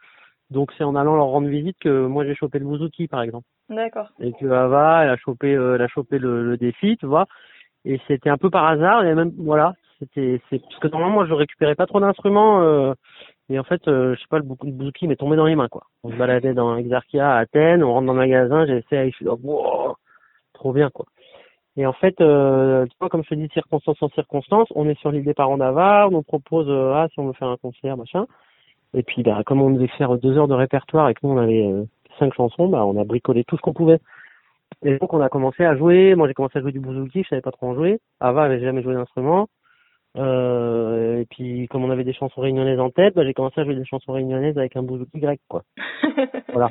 Donc 0.50 0.72
c'est 0.76 0.84
en 0.84 0.96
allant 0.96 1.14
leur 1.14 1.26
rendre 1.26 1.48
visite 1.48 1.76
que 1.80 2.06
moi 2.06 2.24
j'ai 2.24 2.34
chopé 2.34 2.58
le 2.58 2.64
bouzouki, 2.64 3.06
par 3.06 3.22
exemple, 3.22 3.46
D'accord. 3.70 4.08
et 4.18 4.32
que 4.32 4.46
Ava, 4.46 5.04
elle 5.04 5.10
a 5.10 5.16
chopé, 5.16 5.52
elle 5.52 5.80
a 5.80 5.88
chopé 5.88 6.18
le, 6.18 6.44
le 6.44 6.56
défi, 6.56 6.96
tu 6.96 7.06
vois. 7.06 7.26
Et 7.84 8.00
c'était 8.08 8.30
un 8.30 8.36
peu 8.36 8.50
par 8.50 8.66
hasard, 8.66 9.04
et 9.04 9.14
même 9.14 9.32
voilà, 9.38 9.74
c'était, 10.02 10.40
c'est 10.50 10.60
parce 10.60 10.78
que 10.78 10.88
normalement 10.88 11.14
moi 11.14 11.26
je 11.26 11.34
récupérais 11.34 11.74
pas 11.74 11.86
trop 11.86 12.00
d'instruments. 12.00 12.62
Euh, 12.62 12.94
et 13.52 13.58
en 13.58 13.64
fait, 13.64 13.86
euh, 13.88 14.14
je 14.14 14.20
sais 14.20 14.26
pas, 14.30 14.38
le 14.38 14.44
bou- 14.44 14.56
le 14.62 14.72
bouzouki 14.72 15.06
m'est 15.08 15.16
tombé 15.16 15.36
dans 15.36 15.46
les 15.46 15.54
mains, 15.56 15.68
quoi. 15.68 15.82
On 16.04 16.10
se 16.10 16.16
baladait 16.16 16.54
dans 16.54 16.76
Exarchia 16.76 17.34
à 17.34 17.38
Athènes, 17.38 17.82
on 17.84 17.92
rentre 17.92 18.06
dans 18.06 18.12
le 18.14 18.18
magasin, 18.20 18.66
j'ai 18.66 18.78
essayé, 18.78 19.10
je 19.10 19.16
suis 19.16 19.24
là, 19.24 19.34
wow, 19.42 19.94
trop 20.54 20.72
bien, 20.72 20.90
quoi. 20.90 21.06
Et 21.76 21.86
en 21.86 21.92
fait, 21.92 22.20
euh, 22.20 22.84
tu 22.86 22.92
vois, 23.00 23.08
comme 23.08 23.24
je 23.24 23.30
te 23.30 23.34
dis, 23.34 23.48
circonstance 23.52 24.02
en 24.02 24.08
circonstance, 24.10 24.68
on 24.74 24.88
est 24.88 24.98
sur 25.00 25.10
l'île 25.10 25.24
des 25.24 25.34
parents 25.34 25.56
d'Ava, 25.58 26.06
on 26.08 26.12
nous 26.12 26.22
propose, 26.22 26.66
euh, 26.68 26.92
ah, 26.94 27.08
si 27.12 27.20
on 27.20 27.26
veut 27.26 27.32
faire 27.34 27.48
un 27.48 27.56
concert, 27.56 27.96
machin. 27.96 28.26
Et 28.94 29.02
puis, 29.02 29.22
bah, 29.22 29.42
comme 29.46 29.62
on 29.62 29.70
devait 29.70 29.88
faire 29.88 30.16
deux 30.18 30.36
heures 30.36 30.48
de 30.48 30.54
répertoire 30.54 31.08
et 31.08 31.14
que 31.14 31.20
nous, 31.22 31.32
on 31.32 31.38
avait 31.38 31.66
euh, 31.66 31.84
cinq 32.18 32.34
chansons, 32.34 32.68
bah, 32.68 32.84
on 32.84 33.00
a 33.00 33.04
bricolé 33.04 33.44
tout 33.44 33.56
ce 33.56 33.62
qu'on 33.62 33.72
pouvait. 33.72 34.00
Et 34.84 34.98
donc, 34.98 35.12
on 35.14 35.20
a 35.20 35.28
commencé 35.28 35.64
à 35.64 35.76
jouer. 35.76 36.14
Moi, 36.14 36.28
j'ai 36.28 36.34
commencé 36.34 36.58
à 36.58 36.62
jouer 36.62 36.72
du 36.72 36.80
bouzouki, 36.80 37.22
je 37.22 37.28
savais 37.28 37.42
pas 37.42 37.52
trop 37.52 37.68
en 37.68 37.74
jouer. 37.74 38.00
Ava 38.20 38.44
avait 38.44 38.60
jamais 38.60 38.82
joué 38.82 38.94
d'instrument. 38.94 39.48
Euh, 40.18 41.20
et 41.20 41.26
puis, 41.26 41.68
comme 41.68 41.84
on 41.84 41.90
avait 41.90 42.04
des 42.04 42.12
chansons 42.12 42.40
réunionnaises 42.40 42.80
en 42.80 42.90
tête, 42.90 43.14
bah, 43.14 43.24
j'ai 43.24 43.34
commencé 43.34 43.60
à 43.60 43.64
jouer 43.64 43.74
des 43.74 43.84
chansons 43.84 44.12
réunionnaises 44.12 44.58
avec 44.58 44.76
un 44.76 44.82
bouzouki 44.82 45.20
grec, 45.20 45.40
quoi. 45.48 45.62
Voilà. 46.52 46.70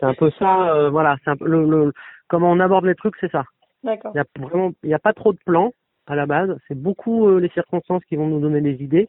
C'est 0.00 0.06
un 0.06 0.14
peu 0.14 0.30
ça, 0.38 0.74
euh, 0.74 0.90
voilà. 0.90 1.16
C'est 1.24 1.30
un 1.30 1.36
peu 1.36 1.46
le, 1.46 1.64
le, 1.64 1.92
comment 2.28 2.50
on 2.50 2.58
aborde 2.58 2.84
les 2.84 2.96
trucs, 2.96 3.16
c'est 3.20 3.30
ça. 3.30 3.44
D'accord. 3.84 4.12
Il 4.14 4.18
y 4.18 4.20
a 4.20 4.24
vraiment, 4.38 4.72
il 4.82 4.90
y 4.90 4.94
a 4.94 4.98
pas 4.98 5.12
trop 5.12 5.32
de 5.32 5.38
plans 5.46 5.72
à 6.06 6.16
la 6.16 6.26
base. 6.26 6.56
C'est 6.66 6.78
beaucoup 6.78 7.28
euh, 7.28 7.38
les 7.38 7.48
circonstances 7.50 8.04
qui 8.06 8.16
vont 8.16 8.26
nous 8.26 8.40
donner 8.40 8.60
des 8.60 8.82
idées. 8.82 9.08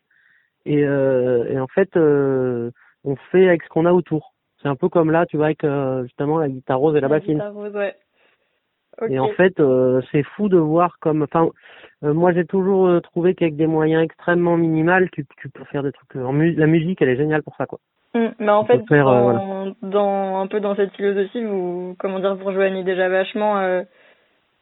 Et, 0.65 0.84
euh, 0.84 1.45
et 1.50 1.60
en 1.60 1.67
fait, 1.67 1.95
euh, 1.95 2.72
on 3.03 3.15
fait 3.31 3.48
avec 3.48 3.63
ce 3.63 3.69
qu'on 3.69 3.86
a 3.86 3.93
autour. 3.93 4.34
C'est 4.62 4.67
un 4.67 4.75
peu 4.75 4.89
comme 4.89 5.12
là, 5.12 5.25
tu 5.25 5.38
vois, 5.38 5.48
avec 5.48 5.63
euh, 5.63 6.03
justement 6.03 6.39
la 6.39 6.50
guitare 6.50 6.79
rose 6.79 6.95
et 6.95 7.00
la 7.00 7.07
bassine. 7.07 7.34
guitare 7.34 7.53
rose, 7.53 7.75
ouais. 7.75 7.95
Et 9.10 9.20
en 9.20 9.30
fait, 9.30 9.60
euh, 9.60 10.02
c'est 10.12 10.24
fou 10.24 10.48
de 10.50 10.58
voir 10.58 10.98
comme, 11.00 11.24
enfin, 11.24 11.50
euh, 12.04 12.14
moi 12.14 12.32
j'ai 12.34 12.46
toujours 12.46 12.88
euh, 12.88 13.00
trouvé 13.02 13.36
qu'avec 13.36 13.56
des 13.56 13.68
moyens 13.68 14.04
extrêmement 14.04 14.58
minimales, 14.58 15.10
tu, 15.12 15.25
tu 15.38 15.50
peux 15.50 15.64
faire 15.66 15.84
des 15.84 15.92
trucs. 15.92 16.16
En 16.16 16.32
mu- 16.34 16.54
la 16.56 16.68
musique, 16.68 17.02
elle 17.02 17.10
est 17.10 17.18
géniale 17.18 17.44
pour 17.44 17.56
ça, 17.58 17.66
quoi. 17.66 17.80
Mm, 18.14 18.28
Mais 18.40 18.50
en 18.50 18.64
fait, 18.66 18.82
faire, 18.88 19.06
dans, 19.06 19.75
dans 19.82 20.40
un 20.40 20.48
peu 20.48 20.60
dans 20.62 20.75
cette 20.75 20.94
philosophie, 20.94 21.44
vous 21.44 21.96
comment 22.00 22.20
dire, 22.20 22.36
vous 22.36 22.46
rejoignez 22.46 22.84
déjà 22.84 23.10
vachement. 23.10 23.56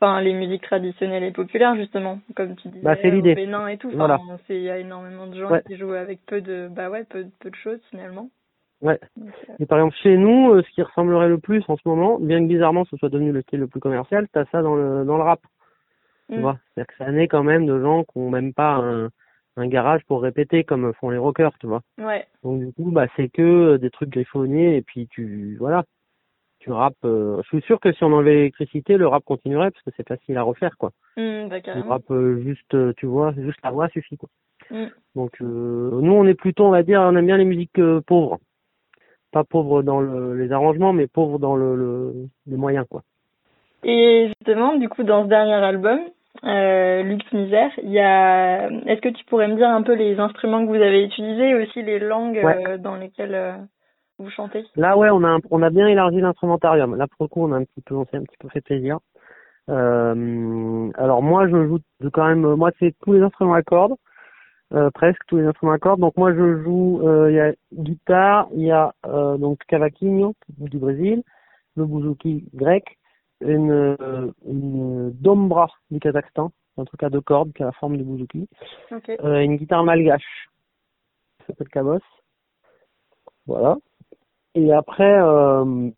enfin 0.02 0.22
les 0.22 0.34
musiques 0.34 0.64
traditionnelles 0.64 1.24
et 1.24 1.32
populaires 1.32 1.76
justement, 1.76 2.20
comme 2.36 2.56
tu 2.56 2.68
disais 2.70 2.84
Bah, 2.84 2.96
c'est 3.02 3.12
l'idée. 3.12 3.36
Bénin 3.36 3.68
et 3.68 3.78
tout. 3.78 3.88
Enfin, 3.90 3.98
Voilà. 3.98 4.20
il 4.50 4.62
y 4.62 4.70
a 4.70 4.78
énormément 4.80 5.28
de 5.28 5.36
gens 5.40 5.50
Ouais. 5.52 5.62
qui 5.68 5.78
jouent 5.78 5.94
avec 5.94 6.20
peu 6.26 6.42
de 6.42 6.68
bah 6.70 6.90
ouais 6.90 7.04
peu, 7.06 7.26
peu 7.40 7.50
de 7.52 7.56
choses 7.56 7.80
finalement. 7.92 8.30
Ouais. 8.84 9.00
Euh, 9.20 9.24
Et 9.60 9.66
par 9.66 9.80
exemple, 9.80 9.96
chez 10.04 10.18
nous, 10.18 10.52
euh, 10.54 10.62
ce 10.62 10.70
qui 10.76 10.82
ressemblerait 10.84 11.30
le 11.30 11.38
plus 11.40 11.64
en 11.70 11.78
ce 11.78 11.82
moment, 11.86 12.20
bien 12.20 12.40
que 12.42 12.48
bizarrement 12.48 12.86
ce 12.86 12.98
soit 12.98 13.10
devenu 13.10 13.32
le 13.32 13.42
style 13.42 13.60
le 13.62 13.68
plus 13.68 13.80
commercial, 13.80 14.28
t'as 14.32 14.46
ça 14.52 14.62
dans 14.62 14.76
le 14.76 15.04
dans 15.06 15.18
le 15.18 15.24
rap. 15.24 15.40
Tu 16.30 16.38
Mm. 16.38 16.42
vois, 16.42 16.58
c'est-à-dire 16.76 16.88
que 16.88 16.98
ça 17.04 17.12
naît 17.12 17.28
quand 17.28 17.44
même 17.44 17.66
de 17.66 17.82
gens 17.82 18.04
qui 18.04 18.18
ont 18.18 18.30
même 18.30 18.54
pas 18.54 18.76
un, 18.76 19.10
un 19.58 19.68
garage 19.68 20.04
pour 20.06 20.22
répéter 20.22 20.64
comme 20.64 20.94
font 20.96 21.10
les 21.10 21.18
rockers, 21.18 21.58
tu 21.60 21.68
vois? 21.68 21.82
ouais. 21.98 22.26
Donc 22.44 22.60
du 22.60 22.74
coup, 22.74 22.92
bah 22.92 23.08
c'est 23.16 23.30
que 23.30 23.78
des 23.78 23.90
trucs 23.90 24.10
griffonnés 24.10 24.76
et 24.78 24.82
puis 24.82 25.08
tu 25.08 25.56
voilà, 25.60 25.84
tu 26.60 26.72
rappes. 26.72 26.96
euh, 27.06 27.42
je 27.44 27.48
suis 27.50 27.62
sûr 27.62 27.80
que 27.80 27.92
si 27.94 28.04
on 28.04 28.12
enlevait 28.14 28.34
l'électricité, 28.36 28.98
le 28.98 29.08
rap 29.08 29.24
continuerait 29.26 29.72
parce 29.72 29.84
que 29.84 29.92
c'est 29.96 30.08
facile 30.08 30.38
à 30.38 30.44
refaire 30.44 30.78
quoi. 30.78 30.92
Mm, 31.18 31.48
bah, 31.50 31.58
Le 31.76 31.82
rap 31.88 32.04
euh, 32.12 32.42
juste, 32.42 32.74
euh, 32.74 32.94
tu 32.98 33.06
vois, 33.06 33.34
juste 33.38 33.60
la 33.64 33.72
voix 33.72 33.88
suffit 33.90 34.18
quoi. 34.18 34.30
Mm. 34.72 34.88
Donc 35.16 35.32
euh, 35.42 35.90
nous 36.02 36.14
on 36.14 36.26
est 36.26 36.34
plutôt, 36.36 36.66
on 36.66 36.72
va 36.72 36.84
dire, 36.84 37.02
on 37.02 37.16
aime 37.18 37.26
bien 37.28 37.38
les 37.38 37.46
musiques 37.46 37.80
euh, 37.80 38.00
pauvres, 38.02 38.40
pas 39.34 39.44
pauvres 39.44 39.82
dans 39.84 40.00
le, 40.00 40.36
les 40.36 40.52
arrangements, 40.54 40.94
mais 40.94 41.08
pauvres 41.08 41.40
dans 41.40 41.56
le, 41.56 41.76
le 41.76 42.14
les 42.48 42.58
moyens 42.58 42.86
quoi. 42.90 43.02
Et 43.84 44.28
justement, 44.30 44.78
du 44.78 44.88
coup, 44.88 45.04
dans 45.04 45.24
ce 45.24 45.28
dernier 45.28 45.54
album, 45.56 46.00
euh, 46.46 47.04
Lux 47.04 47.26
Misère, 47.34 47.72
il 47.84 47.92
y 47.92 48.00
a. 48.00 48.70
Est-ce 48.88 49.02
que 49.02 49.10
tu 49.10 49.26
pourrais 49.26 49.48
me 49.50 49.56
dire 49.56 49.68
un 49.70 49.82
peu 49.82 49.94
les 49.94 50.18
instruments 50.20 50.64
que 50.66 50.70
vous 50.70 50.76
avez 50.82 51.04
utilisés 51.04 51.50
et 51.50 51.56
aussi 51.56 51.84
les 51.84 52.00
langues 52.00 52.42
Ouais. 52.44 52.68
euh, 52.68 52.78
dans 52.78 52.96
lesquelles 52.96 53.36
euh, 53.36 53.54
vous 54.20 54.30
chantez? 54.30 54.64
Là 54.78 54.98
ouais, 54.98 55.10
on 55.12 55.24
a 55.24 55.30
un- 55.30 55.40
on 55.52 55.62
a 55.62 55.70
bien 55.70 55.88
élargi 55.88 56.22
l'instrumentarium. 56.22 56.96
Là 56.96 57.08
pour 57.08 57.26
le 57.26 57.28
coup, 57.28 57.44
on 57.44 57.52
a 57.52 57.58
un 57.58 57.64
petit 57.66 57.82
peu, 57.86 57.96
on 57.96 58.06
s'est 58.06 58.18
un 58.18 58.24
petit 58.24 58.38
peu 58.40 58.48
fait 58.50 58.62
plaisir. 58.62 59.00
Euh, 59.70 60.90
alors 60.96 61.22
moi 61.24 61.48
je 61.48 61.68
joue 61.68 61.80
quand 62.12 62.28
même, 62.28 62.56
moi 62.56 62.72
c'est 62.80 62.94
tous 63.04 63.14
les 63.14 63.22
instruments 63.22 63.54
à 63.54 63.64
cordes. 63.64 63.96
Euh, 64.74 64.90
presque 64.92 65.22
tous 65.28 65.38
les 65.38 65.46
instruments 65.46 65.74
à 65.74 65.80
cordes. 65.80 66.00
Donc 66.00 66.18
moi 66.18 66.34
je 66.34 66.64
joue, 66.64 67.02
euh, 67.08 67.32
il 67.32 67.36
y 67.36 67.40
a 67.40 67.54
guitare, 67.74 68.48
il 68.54 68.64
y 68.64 68.72
a 68.72 68.94
euh, 69.06 69.38
donc 69.38 69.60
cavaquinho 69.68 70.34
du 70.58 70.78
Brésil, 70.78 71.24
le 71.76 71.86
bouzouki 71.86 72.46
grec, 72.54 72.98
une, 73.42 73.72
euh, 73.72 74.32
une 74.48 75.12
dombra 75.12 75.70
du 75.92 76.00
Kazakhstan, 76.00 76.52
un 76.78 76.86
truc 76.86 77.04
à 77.04 77.10
deux 77.10 77.22
cordes 77.22 77.54
qui 77.54 77.64
a 77.64 77.68
la 77.68 77.72
forme 77.74 77.98
du 77.98 78.04
bouzouki, 78.04 78.48
une 79.10 79.58
guitare 79.58 79.84
malgache, 79.84 80.50
qui 81.40 81.46
s'appelle 81.48 81.70
Cabos. 81.70 82.00
Voilà. 83.46 83.78
Et 84.56 84.72
après, 84.72 85.20
euh, 85.20 85.90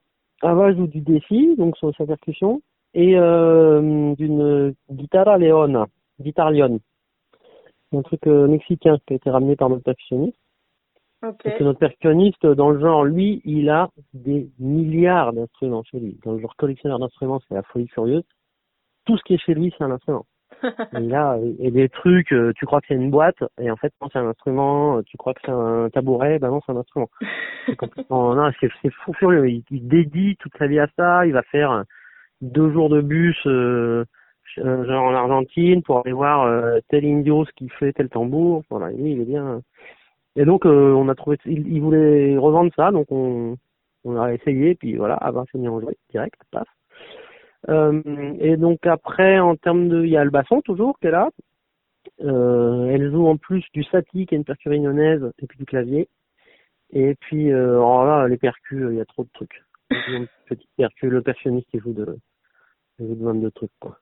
Ava 0.42 0.74
joue 0.74 0.88
du 0.88 1.02
défi, 1.02 1.56
donc 1.58 1.78
sur 1.78 1.96
sa 1.96 2.06
percussion, 2.06 2.62
et 2.94 3.14
d'une 3.14 4.74
guitare 4.90 5.38
leona, 5.38 5.88
guitare 6.20 6.52
leone. 7.96 8.00
Un 8.00 8.04
truc 8.04 8.28
euh, 8.28 8.48
mexicain 8.48 8.98
qui 9.06 9.14
a 9.14 9.16
été 9.16 9.30
ramené 9.30 9.56
par 9.56 9.70
notre 9.70 9.84
percussionniste. 9.84 10.38
Ok. 11.24 11.38
Parce 11.44 11.58
que 11.58 11.64
notre 11.64 11.80
percussionniste, 11.80 12.46
dans 12.46 12.70
le 12.70 12.80
genre, 12.80 13.04
lui, 13.04 13.42
il 13.46 13.70
a 13.70 13.90
des 14.14 14.50
milliards 14.60 15.34
d'instruments 15.34 15.84
chez 15.84 16.00
lui. 16.00 16.20
Dans 16.24 16.34
le 16.34 16.40
genre 16.40 16.56
collectionneur 16.56 17.00
d'instruments, 17.00 17.42
c'est 17.48 17.56
la 17.56 17.64
folie 17.64 17.88
furieuse. 17.88 18.24
Tout 19.06 19.18
ce 19.18 19.24
qui 19.24 19.36
est 19.36 19.38
chez 19.38 19.54
lui, 19.54 19.74
c'est 19.78 19.84
un 19.84 19.92
instrument. 19.92 20.26
Et 20.94 21.00
là, 21.00 21.38
et 21.60 21.72
des 21.72 21.90
trucs, 21.90 22.32
euh, 22.32 22.54
tu 22.56 22.66
crois 22.66 22.80
que 22.80 22.88
c'est 22.88 22.96
une 22.96 23.12
boîte, 23.12 23.44
et 23.60 23.70
en 23.70 23.76
fait, 23.76 23.92
non, 24.02 24.08
c'est 24.12 24.20
un 24.20 24.28
instrument, 24.28 24.98
euh, 24.98 25.02
tu 25.06 25.18
crois 25.18 25.34
que 25.34 25.42
c'est 25.44 25.52
un 25.52 25.90
tabouret, 25.90 26.40
ben 26.40 26.50
non, 26.50 26.62
c'est 26.66 26.72
un 26.72 26.78
instrument. 26.78 27.10
C'est 27.66 27.76
complètement, 27.76 28.36
non, 28.36 28.52
c'est, 28.60 28.70
c'est 28.82 28.92
fou 28.92 29.12
furieux. 29.14 29.50
Il, 29.50 29.64
il 29.72 29.88
dédie 29.88 30.38
toute 30.38 30.56
sa 30.58 30.68
vie 30.68 30.80
à 30.80 30.88
ça, 30.96 31.26
il 31.26 31.34
va 31.34 31.42
faire 31.42 31.84
deux 32.42 32.72
jours 32.72 32.90
de 32.90 33.02
bus, 33.02 33.38
euh, 33.48 34.06
euh, 34.60 34.86
genre 34.86 35.06
en 35.06 35.14
Argentine, 35.14 35.84
pour 35.84 36.00
aller 36.00 36.14
voir 36.14 36.44
euh, 36.44 36.80
tel 36.90 37.06
indios 37.06 37.46
qui 37.56 37.70
fait 37.70 37.94
tel 37.94 38.10
tambour, 38.10 38.64
voilà, 38.70 38.92
lui, 38.92 39.14
il 39.14 39.22
est 39.22 39.26
bien. 39.26 39.62
Et 40.36 40.46
donc, 40.46 40.66
euh, 40.66 40.94
on 40.94 41.10
a 41.10 41.16
trouvé, 41.16 41.38
il, 41.46 41.68
il 41.68 41.82
voulait 41.82 42.38
revendre 42.38 42.72
ça, 42.76 42.92
donc 42.92 43.08
on, 43.12 43.58
on 44.04 44.20
a 44.20 44.34
essayé, 44.34 44.76
puis 44.76 44.96
voilà, 44.98 45.18
ah 45.22 45.32
ben, 45.32 45.46
en 45.54 45.80
jouer, 45.80 45.98
direct, 46.10 46.40
paf. 46.52 46.68
Et 47.68 48.58
donc 48.58 48.86
après, 48.86 49.40
en 49.40 49.56
termes 49.56 49.90
de, 49.90 50.04
il 50.04 50.12
y 50.12 50.18
a 50.18 50.24
le 50.24 50.30
basson 50.30 50.62
toujours 50.62 51.00
qui 51.00 51.08
est 51.08 51.12
là. 51.12 51.30
Elle 52.20 53.12
joue 53.12 53.26
en 53.28 53.38
plus 53.38 53.66
du 53.74 53.84
sati 53.84 54.28
qui 54.28 54.36
est 54.36 54.38
une 54.38 54.44
percu 54.44 54.70
réunionnaise 54.70 55.32
et 55.42 55.48
puis 55.48 55.58
du 55.58 55.66
clavier. 55.66 56.08
Et 56.92 57.16
puis 57.16 57.52
euh, 57.52 57.76
alors 57.76 58.06
là, 58.06 58.28
les 58.28 58.38
percus, 58.38 58.88
il 58.92 58.98
y 58.98 59.02
a 59.02 59.06
trop 59.06 59.24
de 59.24 59.30
trucs. 59.34 59.64
Petite 60.48 60.70
percu, 60.78 61.10
le 61.10 61.22
percussionniste 61.22 61.68
il 61.74 61.82
joue 61.82 61.94
de, 61.94 62.18
joue 63.00 63.16
de 63.16 63.24
22 63.24 63.52
trucs 63.52 63.72
quoi. 63.80 64.00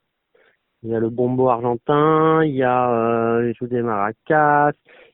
Il 0.83 0.89
y 0.89 0.95
a 0.95 0.99
le 0.99 1.09
bombo 1.09 1.49
argentin, 1.49 2.43
il 2.43 2.55
y 2.55 2.63
a, 2.63 2.91
euh, 2.91 3.49
il 3.49 3.55
joue 3.55 3.67
des 3.67 3.81
maracas, 3.81 4.71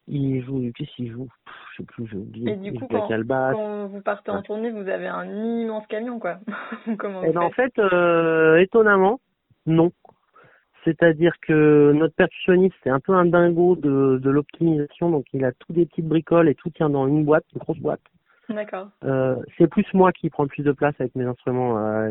il 0.08 0.44
joue, 0.44 0.72
qu'est-ce 0.76 0.96
qu'il 0.96 1.12
joue? 1.12 1.26
Pff, 1.26 1.54
Je 1.72 1.78
sais 1.78 1.86
plus, 1.86 2.08
j'ai 2.08 2.18
oublié. 2.18 2.52
Et 2.54 2.56
du 2.56 2.74
coup, 2.74 2.88
quand, 2.90 3.08
quand 3.08 3.88
vous 3.88 4.02
partez 4.02 4.32
en 4.32 4.42
tournée, 4.42 4.72
vous 4.72 4.90
avez 4.90 5.08
un 5.08 5.26
immense 5.26 5.86
camion, 5.88 6.20
quoi. 6.20 6.40
Comment 6.98 7.22
Eh 7.24 7.28
vous 7.28 7.34
ben, 7.34 7.42
en 7.42 7.52
fait, 7.52 7.78
euh, 7.78 8.58
étonnamment, 8.58 9.20
non. 9.68 9.92
C'est-à-dire 10.86 11.34
que 11.42 11.92
notre 11.94 12.16
percussionniste, 12.16 12.76
c'est 12.84 12.90
un 12.90 13.00
peu 13.00 13.14
un 13.14 13.26
dingo 13.26 13.76
de, 13.76 14.18
de 14.18 14.30
l'optimisation, 14.30 15.12
donc 15.12 15.26
il 15.34 15.46
a 15.46 15.52
tout 15.52 15.74
des 15.74 15.86
petites 15.86 16.08
bricoles 16.08 16.50
et 16.50 16.56
tout 16.56 16.70
tient 16.70 16.90
dans 16.90 17.08
une 17.08 17.26
boîte, 17.26 17.46
une 17.54 17.60
grosse 17.60 17.80
boîte. 17.80 18.02
D'accord. 18.50 18.88
Euh, 19.04 19.36
c'est 19.58 19.68
plus 19.68 19.86
moi 19.94 20.12
qui 20.12 20.30
prends 20.30 20.44
le 20.44 20.50
plus 20.50 20.64
de 20.64 20.72
place 20.72 20.96
avec 21.00 21.14
mes 21.16 21.26
instruments 21.26 21.78
à, 21.78 22.08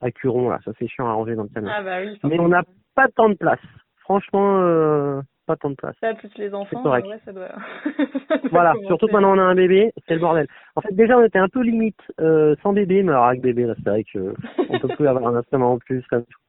à 0.00 0.10
Curon, 0.10 0.50
là, 0.50 0.58
ça 0.64 0.72
c'est 0.78 0.86
chiant 0.88 1.08
à 1.08 1.12
ranger 1.12 1.34
dans 1.34 1.44
le 1.44 1.48
camion. 1.48 1.70
Ah 1.74 1.82
bah 1.82 1.98
oui. 2.04 2.18
Mais 2.24 2.38
on 2.38 2.48
n'a 2.48 2.62
pas 2.94 3.08
tant 3.16 3.28
de 3.28 3.34
place. 3.34 3.60
Franchement, 4.00 4.60
euh, 4.60 5.20
pas 5.46 5.56
tant 5.56 5.70
de 5.70 5.74
place. 5.74 5.94
Ça, 6.00 6.12
plus 6.14 6.30
les 6.36 6.52
enfants, 6.54 6.82
correct. 6.82 7.06
ouais, 7.06 7.20
ça 7.24 7.32
doit. 7.32 7.48
ça 8.28 8.36
doit 8.38 8.48
Voilà, 8.50 8.72
commencer. 8.72 8.86
surtout 8.88 9.06
que 9.06 9.12
maintenant 9.12 9.34
on 9.34 9.38
a 9.38 9.42
un 9.44 9.54
bébé, 9.54 9.92
c'est 10.06 10.14
le 10.14 10.20
bordel. 10.20 10.46
En 10.76 10.80
fait, 10.82 10.94
déjà 10.94 11.18
on 11.18 11.24
était 11.24 11.38
un 11.38 11.48
peu 11.48 11.62
limite 11.62 12.00
euh, 12.20 12.54
sans 12.62 12.72
bébé, 12.72 13.02
mais 13.02 13.12
alors 13.12 13.24
avec 13.26 13.40
bébé, 13.40 13.64
là, 13.64 13.74
c'est 13.82 13.88
vrai 13.90 14.04
que 14.04 14.34
on 14.68 14.78
peut 14.78 14.88
plus 14.96 15.06
avoir 15.08 15.26
un 15.26 15.36
instrument 15.36 15.72
en 15.72 15.78
plus 15.78 16.06
comme 16.08 16.24
tout. 16.24 16.40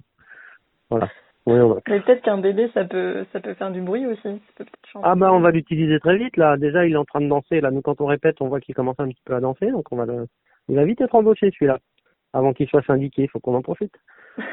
Voilà. 0.90 1.08
Oui, 1.50 1.60
on 1.60 1.70
va. 1.70 1.80
Mais 1.88 2.00
peut-être 2.02 2.22
qu'un 2.22 2.38
bébé, 2.38 2.70
ça 2.74 2.86
peut, 2.86 3.26
ça 3.34 3.40
peut 3.40 3.54
faire 3.56 3.72
du 3.72 3.82
bruit 3.82 4.06
aussi. 4.06 4.42
Ça 4.58 4.64
peut. 4.64 5.00
Ah 5.04 5.16
bah 5.16 5.32
on 5.34 5.40
va 5.40 5.52
l'utiliser 5.52 6.00
très 6.00 6.18
vite 6.18 6.38
là. 6.38 6.58
Déjà 6.58 6.86
il 6.86 6.94
est 6.94 6.98
en 6.98 7.06
train 7.06 7.22
de 7.22 7.28
danser 7.28 7.62
là. 7.62 7.72
Nous 7.72 7.82
quand 7.82 8.02
on 8.02 8.06
répète, 8.06 8.42
on 8.42 8.48
voit 8.48 8.60
qu'il 8.60 8.76
commence 8.76 9.00
un 9.00 9.08
petit 9.08 9.22
peu 9.26 9.36
à 9.36 9.40
danser, 9.40 9.72
donc 9.72 9.92
on 9.92 9.96
va 9.96 10.06
le... 10.06 10.28
il 10.68 10.76
va 10.76 10.86
vite 10.86 11.02
être 11.02 11.16
embauché 11.16 11.52
celui-là. 11.52 11.80
Avant 12.34 12.54
qu'il 12.54 12.68
soit 12.68 12.86
syndiqué, 12.86 13.24
il 13.24 13.30
faut 13.30 13.40
qu'on 13.40 13.56
en 13.56 13.62
profite. 13.62 13.94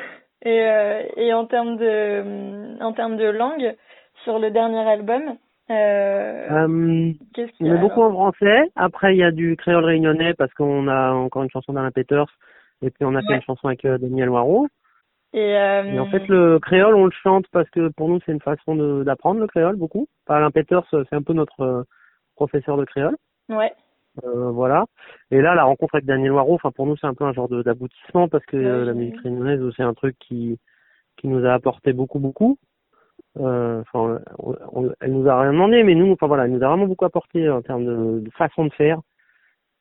Et, 0.43 0.61
euh, 0.61 1.03
et 1.17 1.33
en 1.33 1.47
termes 1.47 1.77
de, 1.77 2.81
en 2.81 2.93
termes 2.93 3.17
de 3.17 3.25
langue, 3.25 3.75
sur 4.23 4.39
le 4.39 4.51
dernier 4.51 4.87
album, 4.87 5.37
euh, 5.71 6.47
Euh, 6.51 7.13
qu'est-ce 7.35 7.51
qu'il 7.53 7.67
on 7.67 7.75
y 7.75 7.77
a 7.77 7.81
beaucoup 7.81 8.03
en 8.03 8.13
français. 8.13 8.71
Après 8.77 9.15
il 9.15 9.19
y 9.19 9.25
a 9.25 9.33
du 9.33 9.57
créole 9.57 9.85
réunionnais 9.85 10.35
parce 10.35 10.53
qu'on 10.55 10.87
a 10.87 11.11
encore 11.13 11.43
une 11.43 11.51
chanson 11.51 11.73
d'Alain 11.73 11.91
Peters 11.91 12.31
et 12.83 12.91
puis 12.91 13.05
on 13.05 13.15
a 13.17 13.23
fait 13.23 13.35
une 13.35 13.43
chanson 13.43 13.67
avec 13.67 13.85
euh, 13.85 13.99
Daniel 13.99 14.29
Waro. 14.29 14.69
Et, 15.33 15.57
euh, 15.57 15.83
Et 15.85 15.99
en 15.99 16.07
fait, 16.07 16.27
le 16.29 16.59
créole, 16.59 16.95
on 16.95 17.05
le 17.05 17.11
chante 17.11 17.47
parce 17.53 17.69
que 17.71 17.89
pour 17.89 18.09
nous, 18.09 18.21
c'est 18.25 18.33
une 18.33 18.41
façon 18.41 19.03
d'apprendre 19.03 19.41
le 19.41 19.47
créole 19.47 19.77
beaucoup. 19.77 20.09
Alain 20.27 20.51
Peters, 20.51 20.85
c'est 20.91 21.13
un 21.15 21.23
peu 21.23 21.33
notre 21.33 21.61
euh, 21.61 21.83
professeur 22.37 22.77
de 22.77 22.85
créole. 22.85 23.17
ouais, 23.49 23.73
Euh, 24.25 24.51
voilà. 24.51 24.87
Et 25.31 25.41
là, 25.43 25.55
la 25.55 25.65
rencontre 25.65 25.97
avec 25.97 26.07
Daniel 26.07 26.33
Waro, 26.33 26.55
enfin, 26.55 26.71
pour 26.71 26.87
nous, 26.87 26.97
c'est 26.97 27.07
un 27.07 27.15
peu 27.15 27.25
un 27.25 27.33
genre 27.33 27.49
d'aboutissement 27.49 28.29
parce 28.29 28.45
que 28.47 28.57
euh, 28.57 28.85
la 28.85 28.93
musique 28.95 29.21
réunionnaise, 29.23 29.61
c'est 29.77 29.83
un 29.83 29.95
truc 29.95 30.17
qui, 30.19 30.59
qui 31.19 31.29
nous 31.29 31.45
a 31.45 31.53
apporté 31.53 31.93
beaucoup, 31.93 32.19
beaucoup. 32.19 32.57
Euh, 33.39 33.83
Enfin, 33.83 34.21
on- 34.39 34.57
on- 34.73 34.93
elle 35.01 35.13
nous 35.13 35.29
a 35.29 35.41
rien 35.41 35.53
demandé, 35.53 35.83
mais 35.83 35.95
nous, 35.95 36.11
enfin 36.13 36.27
voilà, 36.27 36.45
elle 36.47 36.53
nous 36.53 36.63
a 36.63 36.69
vraiment 36.69 36.87
beaucoup 36.87 37.05
apporté 37.05 37.49
en 37.51 37.61
termes 37.61 37.85
de, 37.85 38.21
de 38.21 38.31
façon 38.31 38.65
de 38.65 38.73
faire, 38.73 39.01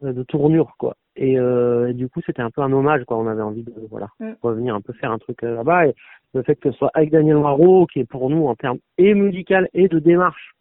euh, 0.03 0.11
de 0.11 0.23
tournure, 0.23 0.75
quoi. 0.77 0.95
Et, 1.17 1.39
euh, 1.39 1.93
du 1.93 2.09
coup, 2.09 2.19
c'était 2.25 2.41
un 2.41 2.49
peu 2.51 2.61
un 2.61 2.71
hommage, 2.73 3.03
quoi. 3.05 3.17
On 3.17 3.27
avait 3.27 3.41
envie 3.41 3.63
de, 3.63 3.73
voilà, 3.89 4.09
Mm. 4.19 4.31
revenir 4.41 4.75
un 4.75 4.81
peu 4.81 4.93
faire 4.93 5.11
un 5.11 5.17
truc 5.17 5.43
euh, 5.43 5.55
là-bas. 5.55 5.87
Et 5.87 5.95
le 6.33 6.43
fait 6.43 6.55
que 6.55 6.71
ce 6.71 6.77
soit 6.77 6.91
avec 6.93 7.11
Daniel 7.11 7.37
Waro, 7.37 7.85
qui 7.87 7.99
est 8.01 8.05
pour 8.09 8.29
nous 8.29 8.47
en 8.47 8.55
termes 8.55 8.79
et 8.97 9.13
musical 9.13 9.69
et 9.73 9.87
de 9.87 9.99
démarche, 9.99 10.53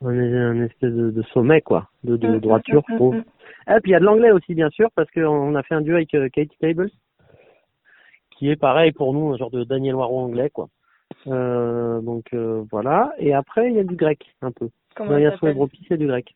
on 0.00 0.10
est 0.12 0.36
un 0.36 0.62
espèce 0.64 0.92
de, 0.92 1.10
de 1.10 1.22
sommet, 1.34 1.60
quoi, 1.60 1.88
de, 2.04 2.16
de 2.16 2.28
Mm, 2.28 2.40
droiture, 2.40 2.80
mm, 2.80 2.84
je 2.88 2.92
mm, 2.94 2.96
trouve. 2.96 3.14
mm. 3.16 3.24
Et 3.76 3.80
puis 3.80 3.90
il 3.90 3.92
y 3.92 3.96
a 3.96 4.00
de 4.00 4.04
l'anglais 4.04 4.30
aussi, 4.32 4.54
bien 4.54 4.70
sûr, 4.70 4.88
parce 4.94 5.10
qu'on 5.10 5.54
a 5.54 5.62
fait 5.62 5.74
un 5.74 5.80
duo 5.80 5.94
avec 5.96 6.14
euh, 6.14 6.28
Katie 6.28 6.56
Tables, 6.60 6.90
qui 8.30 8.48
est 8.50 8.56
pareil 8.56 8.92
pour 8.92 9.12
nous, 9.14 9.32
un 9.32 9.36
genre 9.36 9.50
de 9.50 9.64
Daniel 9.64 9.94
Waro 9.96 10.18
anglais, 10.20 10.50
quoi. 10.50 10.68
Euh, 11.26 12.00
donc 12.00 12.26
euh, 12.34 12.62
voilà. 12.70 13.12
Et 13.18 13.34
après, 13.34 13.68
il 13.70 13.74
y 13.76 13.80
a 13.80 13.84
du 13.84 13.96
grec, 13.96 14.24
un 14.42 14.52
peu. 14.52 14.68
Comment 14.94 15.10
Dans 15.12 15.18
Yassou 15.18 15.34
et 15.36 15.38
s'appelle? 15.38 15.54
Bropi, 15.56 15.84
c'est 15.88 15.96
du 15.98 16.06
grec. 16.06 16.34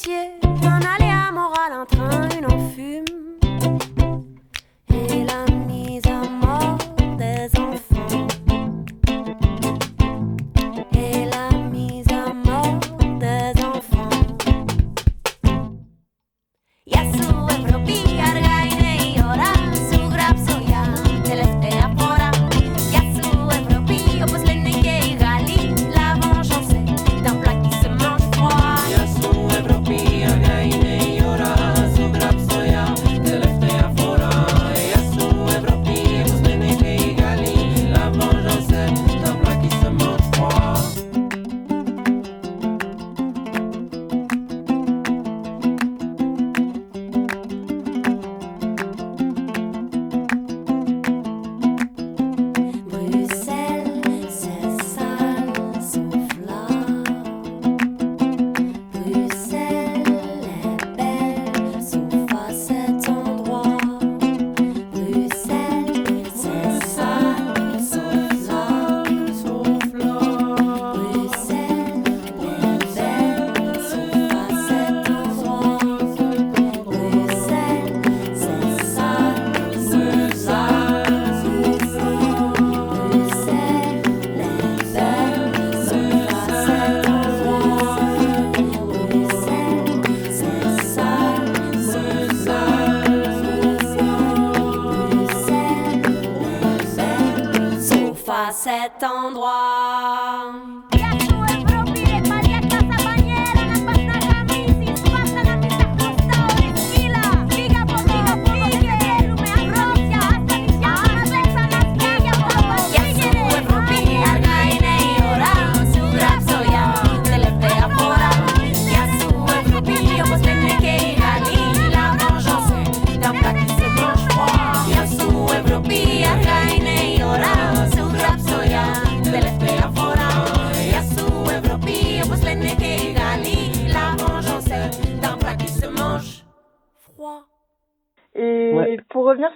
街。 0.00 0.49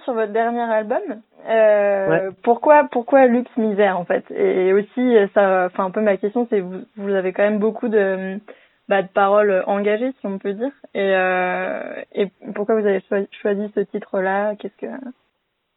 Sur 0.05 0.13
votre 0.13 0.31
dernier 0.31 0.61
album, 0.61 1.01
euh, 1.49 2.09
Ouais. 2.09 2.29
pourquoi 2.43 2.87
pourquoi 2.91 3.25
luxe 3.27 3.55
misère 3.57 3.99
en 3.99 4.05
fait? 4.05 4.23
Et 4.31 4.71
aussi 4.73 5.15
ça, 5.33 5.65
enfin 5.65 5.85
un 5.85 5.91
peu 5.91 6.01
ma 6.01 6.15
question 6.17 6.47
c'est 6.49 6.61
vous 6.61 6.81
vous 6.95 7.09
avez 7.13 7.33
quand 7.33 7.43
même 7.43 7.59
beaucoup 7.59 7.89
de 7.89 8.39
bah, 8.87 9.01
de 9.01 9.07
paroles 9.09 9.63
engagées 9.67 10.13
si 10.19 10.25
on 10.27 10.37
peut 10.37 10.53
dire. 10.53 10.71
Et 10.93 11.11
euh, 11.15 12.01
et 12.13 12.27
pourquoi 12.53 12.79
vous 12.79 12.87
avez 12.87 13.01
choi- 13.09 13.27
choisi 13.41 13.69
ce 13.75 13.81
titre-là? 13.81 14.55
Qu'est-ce 14.55 14.77
que 14.77 14.91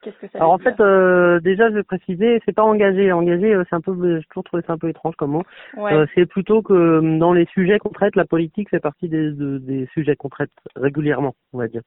qu'est-ce 0.02 0.18
que 0.18 0.26
ça 0.28 0.38
Alors 0.38 0.52
en 0.52 0.58
fait, 0.58 0.78
euh, 0.80 1.40
déjà 1.40 1.70
je 1.70 1.74
vais 1.74 1.82
préciser, 1.82 2.40
c'est 2.44 2.54
pas 2.54 2.62
engagé. 2.62 3.10
Engagé, 3.10 3.60
c'est 3.68 3.76
un 3.76 3.80
peu, 3.80 3.92
j'ai 4.18 4.24
toujours 4.30 4.44
trouvé 4.44 4.62
ça 4.66 4.74
un 4.74 4.78
peu 4.78 4.88
étrange 4.88 5.16
comme 5.16 5.32
mot. 5.32 5.42
ouais. 5.76 5.92
Euh, 5.94 6.06
c'est 6.14 6.26
plutôt 6.26 6.62
que 6.62 7.18
dans 7.18 7.32
les 7.32 7.46
sujets 7.46 7.78
qu'on 7.78 7.88
traite, 7.90 8.14
la 8.14 8.26
politique 8.26 8.68
fait 8.70 8.78
partie 8.80 9.08
des, 9.08 9.32
de- 9.32 9.58
des 9.58 9.86
sujets 9.94 10.16
qu'on 10.16 10.28
traite 10.28 10.52
régulièrement, 10.76 11.34
on 11.52 11.58
va 11.58 11.66
dire. 11.68 11.82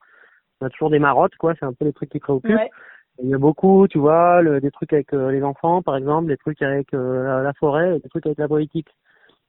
On 0.62 0.65
a 0.65 0.69
toujours 0.69 0.89
des 0.91 1.00
marottes, 1.00 1.36
quoi. 1.38 1.54
C'est 1.60 1.65
un 1.65 1.74
peu 1.74 1.86
les 1.86 1.93
trucs 1.93 2.10
qui 2.10 2.19
préoccupent. 2.19 2.52
ouais. 2.56 2.69
Il 3.21 3.30
y 3.30 3.34
a 3.34 3.38
beaucoup, 3.38 3.88
tu 3.89 4.00
vois, 4.00 4.41
le- 4.41 4.62
des 4.62 4.71
trucs 4.71 4.93
avec 4.93 5.13
euh, 5.13 5.32
les 5.32 5.43
enfants, 5.43 5.82
par 5.82 5.95
exemple, 5.97 6.28
des 6.28 6.38
trucs 6.38 6.62
avec 6.62 6.93
euh, 6.93 7.24
la, 7.24 7.41
la 7.43 7.54
forêt, 7.54 8.00
des 8.00 8.10
trucs 8.10 8.26
avec 8.26 8.38
la 8.39 8.47
politique, 8.47 8.88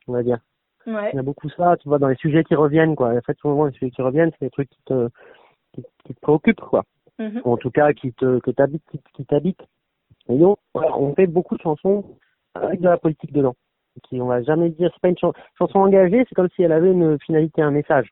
on 0.09 0.13
va 0.13 0.23
dire. 0.23 0.39
Ouais. 0.87 1.11
Il 1.13 1.17
y 1.17 1.19
a 1.19 1.23
beaucoup 1.23 1.49
ça, 1.51 1.77
tu 1.79 1.89
vois, 1.89 1.99
dans 1.99 2.09
les 2.09 2.17
sujets 2.17 2.43
qui 2.45 2.55
reviennent, 2.57 2.97
quoi. 2.97 3.11
En 3.15 3.21
fait, 3.21 3.39
souvent, 3.39 3.67
les 3.67 3.73
sujets 3.73 3.91
qui 3.93 4.03
reviennent, 4.03 4.31
c'est 4.33 4.47
des 4.47 4.51
trucs 4.51 4.69
qui 4.69 4.81
te, 4.85 5.09
qui, 5.73 5.85
qui 6.05 6.15
te 6.15 6.21
préoccupent, 6.21 6.61
quoi. 6.61 6.85
Mhm. 7.19 7.41
Ou 7.45 7.53
en 7.53 7.57
tout 7.57 7.71
cas, 7.71 7.93
qui 7.93 8.13
te, 8.15 8.41
que 8.41 8.51
t'habites, 8.51 8.83
qui, 8.91 9.01
qui 9.15 9.25
t'habitent. 9.25 9.63
Et 10.29 10.37
donc, 10.37 10.59
voilà, 10.75 10.97
on 10.99 11.15
fait 11.15 11.27
beaucoup 11.29 11.57
de 11.57 11.63
chansons 11.63 12.05
avec 12.55 12.81
de 12.81 12.89
la 12.89 12.97
politique 12.99 13.33
dedans. 13.33 13.55
Qui, 14.05 14.21
on 14.21 14.27
va 14.27 14.43
jamais 14.43 14.71
dire, 14.71 14.91
c'est 14.93 15.01
pas 15.01 15.09
une 15.09 15.19
chan- 15.19 15.35
chanson 15.59 15.79
engagée, 15.79 16.25
c'est 16.29 16.35
comme 16.35 16.49
si 16.57 16.63
elle 16.63 16.73
avait 16.73 16.91
une 16.91 17.19
finalité, 17.21 17.63
un 17.63 17.71
message. 17.71 18.09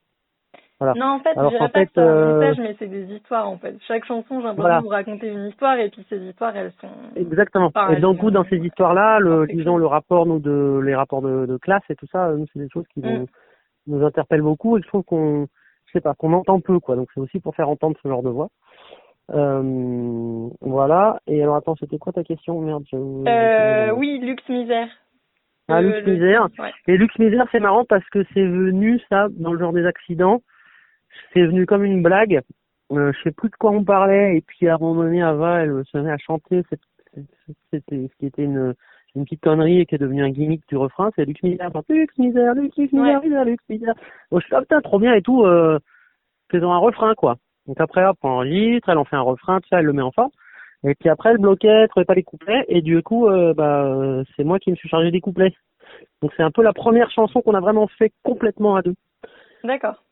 Voilà. 0.81 0.95
Non, 0.99 1.07
en 1.09 1.21
fait, 1.21 1.35
je 1.37 1.49
dirais 1.49 1.59
pas 1.59 1.81
fait, 1.81 1.87
que 1.87 1.93
c'est 1.95 2.01
un 2.01 2.07
euh, 2.07 2.39
message, 2.39 2.59
mais 2.59 2.77
c'est 2.79 2.87
des 2.87 3.15
histoires, 3.15 3.47
en 3.49 3.59
fait. 3.59 3.77
Chaque 3.87 4.05
chanson, 4.07 4.41
j'ai 4.41 4.47
l'impression 4.47 4.79
de 4.79 4.83
vous 4.83 4.89
raconter 4.89 5.29
une 5.29 5.47
histoire, 5.49 5.79
et 5.79 5.91
puis 5.91 6.07
ces 6.09 6.19
histoires, 6.19 6.57
elles 6.57 6.73
sont... 6.81 6.89
Exactement. 7.17 7.71
Et 7.91 7.97
donc, 8.01 8.19
coup, 8.19 8.31
dans 8.31 8.45
ces 8.45 8.57
histoires-là, 8.57 9.19
le, 9.19 9.47
disons, 9.47 9.77
le 9.77 9.85
rapport, 9.87 10.25
nous, 10.25 10.39
de, 10.39 10.81
les 10.83 10.95
rapports 10.95 11.21
de, 11.21 11.45
de 11.45 11.57
classe 11.59 11.83
et 11.91 11.97
tout 11.97 12.07
ça, 12.11 12.33
nous, 12.33 12.47
c'est 12.53 12.61
des 12.61 12.69
choses 12.71 12.87
qui 12.95 13.01
Mm. 13.01 13.27
nous, 13.87 13.99
nous 13.99 14.07
interpellent 14.07 14.41
beaucoup 14.41 14.79
et 14.79 14.83
je 14.83 14.89
trouve 14.89 15.03
qu'on, 15.05 15.49
je 15.87 15.93
sais 15.93 16.01
pas, 16.01 16.15
qu'on 16.15 16.33
entend 16.33 16.61
peu, 16.61 16.81
quoi. 16.81 16.97
Donc, 16.97 17.09
c'est 17.15 17.21
aussi 17.21 17.41
pour 17.41 17.55
faire 17.55 17.69
entendre 17.69 17.97
ce 18.03 18.09
genre 18.09 18.23
de 18.23 18.31
voix. 18.31 18.49
Euh, 19.33 20.49
voilà. 20.63 21.21
Et 21.27 21.43
alors, 21.43 21.57
attends, 21.57 21.77
c'était 21.77 21.99
quoi 21.99 22.13
ta 22.13 22.25
question? 22.25 22.59
Merde, 22.61 22.85
je... 22.91 22.97
Euh, 22.97 23.93
oui, 23.95 24.19
luxe 24.19 24.49
misère. 24.49 24.89
Ah, 25.69 25.81
luxe 25.83 26.05
le- 26.05 26.13
misère. 26.15 26.49
Ouais. 26.59 26.73
Et 26.89 26.97
Lux 26.97 27.17
Misère, 27.19 27.47
c'est 27.53 27.61
marrant 27.61 27.85
parce 27.85 28.05
que 28.09 28.25
c'est 28.35 28.45
venu, 28.45 29.01
ça, 29.09 29.29
dans 29.31 29.53
le 29.53 29.59
genre 29.59 29.73
des 29.73 29.87
accidents, 29.87 30.41
c'est 31.33 31.43
venu 31.45 31.67
comme 31.67 31.85
une 31.85 32.03
blague. 32.03 32.41
Euh, 32.93 33.13
je 33.13 33.23
sais 33.23 33.31
plus 33.31 33.49
de 33.51 33.55
quoi 33.57 33.71
on 33.71 33.85
parlait, 33.85 34.37
et 34.37 34.41
puis 34.41 34.69
à 34.69 34.75
un 34.75 34.79
moment 34.79 35.03
donné, 35.03 35.23
Ava, 35.23 35.61
elle 35.61 35.83
se 35.87 35.99
met 35.99 36.11
à 36.11 36.19
chanter, 36.19 36.63
cette- 36.69 36.81
c'était 37.73 38.09
ce 38.09 38.17
qui 38.19 38.27
était 38.27 38.43
une, 38.45 38.75
une 39.15 39.25
petite 39.25 39.43
connerie 39.43 39.81
et 39.81 39.87
qui 39.87 39.95
est 39.95 39.99
devenu 39.99 40.23
un 40.25 40.31
gimmick 40.31 40.63
du 40.69 40.77
refrain, 40.77 41.11
c'est 41.15 41.25
Lux 41.25 41.41
Misère, 41.43 41.71
Lux 41.89 42.19
Misère, 42.19 42.55
Lux, 42.55 42.77
Misère, 43.23 43.45
Lux 43.45 43.65
Misère. 43.69 43.95
Bon, 44.31 44.41
je 44.41 44.45
suis 44.45 44.53
là, 44.53 44.61
putain, 44.61 44.81
trop 44.81 44.99
bien 44.99 45.15
et 45.15 45.23
tout, 45.23 45.45
euh, 45.45 45.79
faisons 46.51 46.73
un 46.73 46.79
refrain, 46.79 47.15
quoi. 47.15 47.37
Donc 47.67 47.81
après, 47.81 48.05
hop, 48.05 48.17
on 48.23 48.29
enregistre, 48.29 48.89
elle 48.89 48.99
en 48.99 49.05
fait 49.05 49.17
un 49.17 49.21
refrain, 49.21 49.61
tout 49.61 49.69
ça, 49.69 49.79
elle 49.81 49.87
le 49.87 49.93
met 49.93 50.03
en 50.03 50.11
forme. 50.13 50.31
Et 50.83 50.95
puis 50.95 51.09
après, 51.11 51.31
elle 51.31 51.39
bloquait, 51.39 51.69
elle 51.69 51.89
trouvait 51.89 52.07
pas 52.07 52.15
les 52.15 52.23
couplets, 52.23 52.65
et 52.69 52.81
du 52.83 53.03
coup, 53.03 53.29
euh, 53.29 53.53
bah, 53.55 53.85
euh, 53.85 54.25
c'est 54.37 54.45
moi 54.45 54.59
qui 54.59 54.71
me 54.71 54.77
suis 54.77 54.89
chargé 54.89 55.11
des 55.11 55.21
couplets. 55.21 55.55
Donc 56.23 56.33
c'est 56.37 56.43
un 56.43 56.51
peu 56.51 56.63
la 56.63 56.73
première 56.73 57.11
chanson 57.11 57.41
qu'on 57.43 57.55
a 57.55 57.61
vraiment 57.61 57.87
fait 57.87 58.13
complètement 58.25 58.77
à 58.77 58.83
deux. 58.83 58.95
D'accord. 59.63 60.03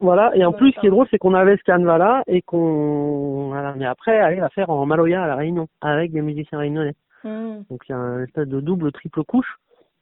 Voilà, 0.00 0.30
et 0.36 0.44
en 0.44 0.52
plus, 0.52 0.72
ce 0.72 0.80
qui 0.80 0.86
est 0.86 0.90
drôle, 0.90 1.08
c'est 1.10 1.18
qu'on 1.18 1.34
avait 1.34 1.56
ce 1.56 1.62
canevas-là 1.64 2.22
et 2.28 2.40
qu'on, 2.42 3.48
voilà, 3.48 3.74
mais 3.76 3.84
après, 3.84 4.16
aller 4.18 4.36
la 4.36 4.48
faire 4.48 4.70
en 4.70 4.86
Maloya 4.86 5.24
à 5.24 5.26
la 5.26 5.34
Réunion, 5.34 5.66
avec 5.80 6.12
des 6.12 6.22
musiciens 6.22 6.58
réunionnais. 6.58 6.94
Hmm. 7.24 7.62
Donc 7.68 7.82
il 7.88 7.92
y 7.92 7.94
a 7.94 7.98
un 7.98 8.22
espèce 8.22 8.46
de 8.46 8.60
double, 8.60 8.92
triple 8.92 9.24
couche. 9.24 9.56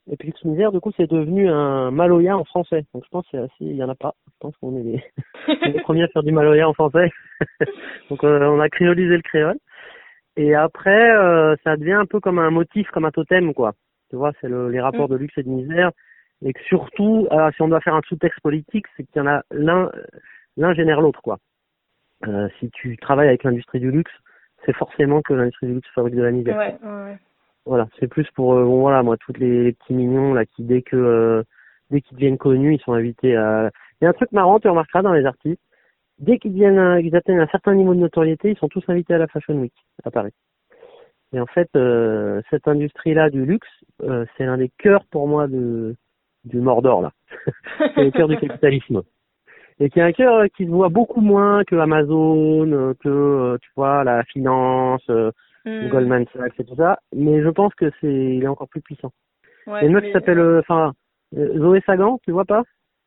Et 0.09 0.17
puis 0.17 0.29
Lux 0.29 0.45
Misère, 0.45 0.71
du 0.71 0.81
coup, 0.81 0.93
c'est 0.97 1.11
devenu 1.11 1.49
un 1.49 1.91
Maloya 1.91 2.37
en 2.37 2.45
français. 2.45 2.85
Donc 2.95 3.05
je 3.05 3.11
pense 3.11 3.25
c'est 3.31 3.39
assez, 3.39 3.65
y 3.65 3.83
en 3.83 3.89
a 3.89 3.95
pas. 3.95 4.15
Je 4.27 4.33
pense 4.39 4.57
qu'on 4.59 4.77
est 4.77 4.83
les, 4.83 5.81
premiers 5.83 6.05
à 6.05 6.09
faire 6.09 6.23
du 6.23 6.31
Maloya 6.31 6.69
en 6.69 6.75
français. 6.75 7.11
Donc 8.11 8.23
euh, 8.23 8.47
on 8.47 8.61
a 8.61 8.69
créolisé 8.69 9.17
le 9.17 9.23
créole. 9.23 9.57
Et 10.37 10.55
après, 10.55 11.17
euh, 11.17 11.57
ça 11.65 11.77
devient 11.77 11.95
un 11.95 12.07
peu 12.07 12.21
comme 12.21 12.39
un 12.39 12.51
motif, 12.51 12.89
comme 12.91 13.07
un 13.07 13.11
totem, 13.11 13.55
quoi. 13.55 13.73
Tu 14.11 14.17
vois, 14.17 14.33
c'est 14.41 14.49
le, 14.49 14.69
les 14.69 14.81
rapports 14.81 15.09
Mm. 15.09 15.13
de 15.13 15.17
luxe 15.17 15.39
et 15.39 15.43
de 15.43 15.49
misère. 15.49 15.91
Et 16.45 16.53
que 16.53 16.61
surtout, 16.65 17.27
alors 17.31 17.51
si 17.55 17.63
on 17.63 17.69
doit 17.69 17.81
faire 17.81 17.95
un 17.95 18.03
sous-texte 18.07 18.41
politique, 18.41 18.87
c'est 18.97 19.05
qu'il 19.05 19.17
y 19.17 19.21
en 19.21 19.27
a 19.27 19.43
l'un, 19.51 19.91
l'un 20.57 20.75
génère 20.75 21.01
l'autre, 21.01 21.23
quoi. 21.23 21.39
Euh, 22.27 22.49
si 22.59 22.71
tu 22.71 22.97
travailles 22.97 23.29
avec 23.29 23.45
l'industrie 23.45 23.81
du 23.81 23.91
luxe, 23.91 24.13
c'est 24.65 24.75
forcément 24.75 25.23
que 25.23 25.35
l'industrie 25.35 25.67
du 25.67 25.75
luxe 25.75 25.89
fabrique 25.95 26.15
de 26.15 26.23
la 26.23 26.31
misère. 26.31 26.57
Ouais, 26.57 26.77
ouais. 26.83 27.19
Voilà, 27.67 27.89
c'est 27.99 28.07
plus 28.07 28.31
pour 28.33 28.55
euh, 28.55 28.65
bon 28.65 28.81
voilà, 28.81 29.03
moi 29.03 29.17
toutes 29.17 29.39
les, 29.39 29.65
les 29.65 29.73
petits 29.73 29.93
mignons 29.93 30.35
là 30.35 30.47
qui 30.47 30.63
dès 30.63 30.83
que 30.83 30.97
euh, 30.97 31.43
dès 31.91 32.01
qu'ils 32.01 32.17
deviennent 32.17 32.39
connus, 32.39 32.75
ils 32.75 32.81
sont 32.81 32.93
invités 32.93 33.37
à 33.37 33.71
Il 34.01 34.05
y 34.05 34.07
a 34.07 34.11
un 34.11 34.15
truc 34.15 34.31
marrant, 34.33 34.61
tu 34.61 34.69
remarqueras 34.69 35.03
dans 35.03 35.13
les 35.13 35.27
artistes, 35.27 35.61
dès 36.19 36.39
qu'ils 36.39 36.53
deviennent 36.53 36.79
un- 36.79 37.01
qu'ils 37.03 37.17
atteignent 37.17 37.41
un 37.41 37.49
certain 37.49 37.75
niveau 37.75 37.95
de 37.95 38.01
notoriété, 38.01 38.51
ils 38.51 38.57
sont 38.59 38.69
tous 38.69 38.85
invités 38.89 39.15
à 39.15 39.19
la 39.19 39.27
Fashion 39.27 39.55
Week 39.55 39.75
à 40.05 40.11
Paris. 40.11 40.33
Et 41.33 41.41
en 41.41 41.47
fait, 41.47 41.69
euh, 41.75 42.41
cette 42.51 42.69
industrie-là 42.69 43.31
du 43.31 43.45
luxe, 43.45 43.69
euh, 44.03 44.25
c'est 44.37 44.47
l'un 44.47 44.59
des 44.59 44.71
cœurs 44.79 45.05
pour 45.11 45.27
moi 45.27 45.49
de 45.49 45.97
du 46.47 46.61
Mordor 46.61 47.03
là. 47.03 47.13
c'est 47.95 48.05
le 48.05 48.11
cœur 48.11 48.29
du 48.29 48.37
capitalisme. 48.39 49.03
Et 49.79 49.91
qui 49.91 49.99
est 49.99 50.03
un 50.03 50.13
cœur 50.13 50.47
qui 50.57 50.65
se 50.65 50.71
voit 50.71 50.89
beaucoup 50.89 51.21
moins 51.21 51.63
que 51.65 51.77
Amazon, 51.77 52.95
que 53.03 53.09
euh, 53.09 53.59
tu 53.61 53.69
vois 53.77 54.05
la 54.05 54.25
finance, 54.25 55.03
euh, 55.11 55.31
Hmm. 55.69 55.89
Goldman 55.89 56.25
Sachs 56.33 56.61
et 56.61 56.65
tout 56.65 56.77
ça, 56.77 57.01
mais 57.13 57.43
je 57.43 57.49
pense 57.49 57.75
que 57.75 57.91
c'est 58.01 58.07
il 58.37 58.45
est 58.45 58.47
encore 58.47 58.69
plus 58.69 58.81
puissant. 58.81 59.11
Ouais, 59.67 59.81
a 59.81 59.85
une 59.85 59.95
meuf 59.95 60.03
mais- 60.03 60.11
qui 60.11 60.13
s'appelle 60.13 60.39
euh, 60.39 60.61
enfin 60.61 60.93
Zoé 61.35 61.83
Sagan, 61.85 62.21
tu 62.23 62.31
vois 62.31 62.45
pas 62.45 62.63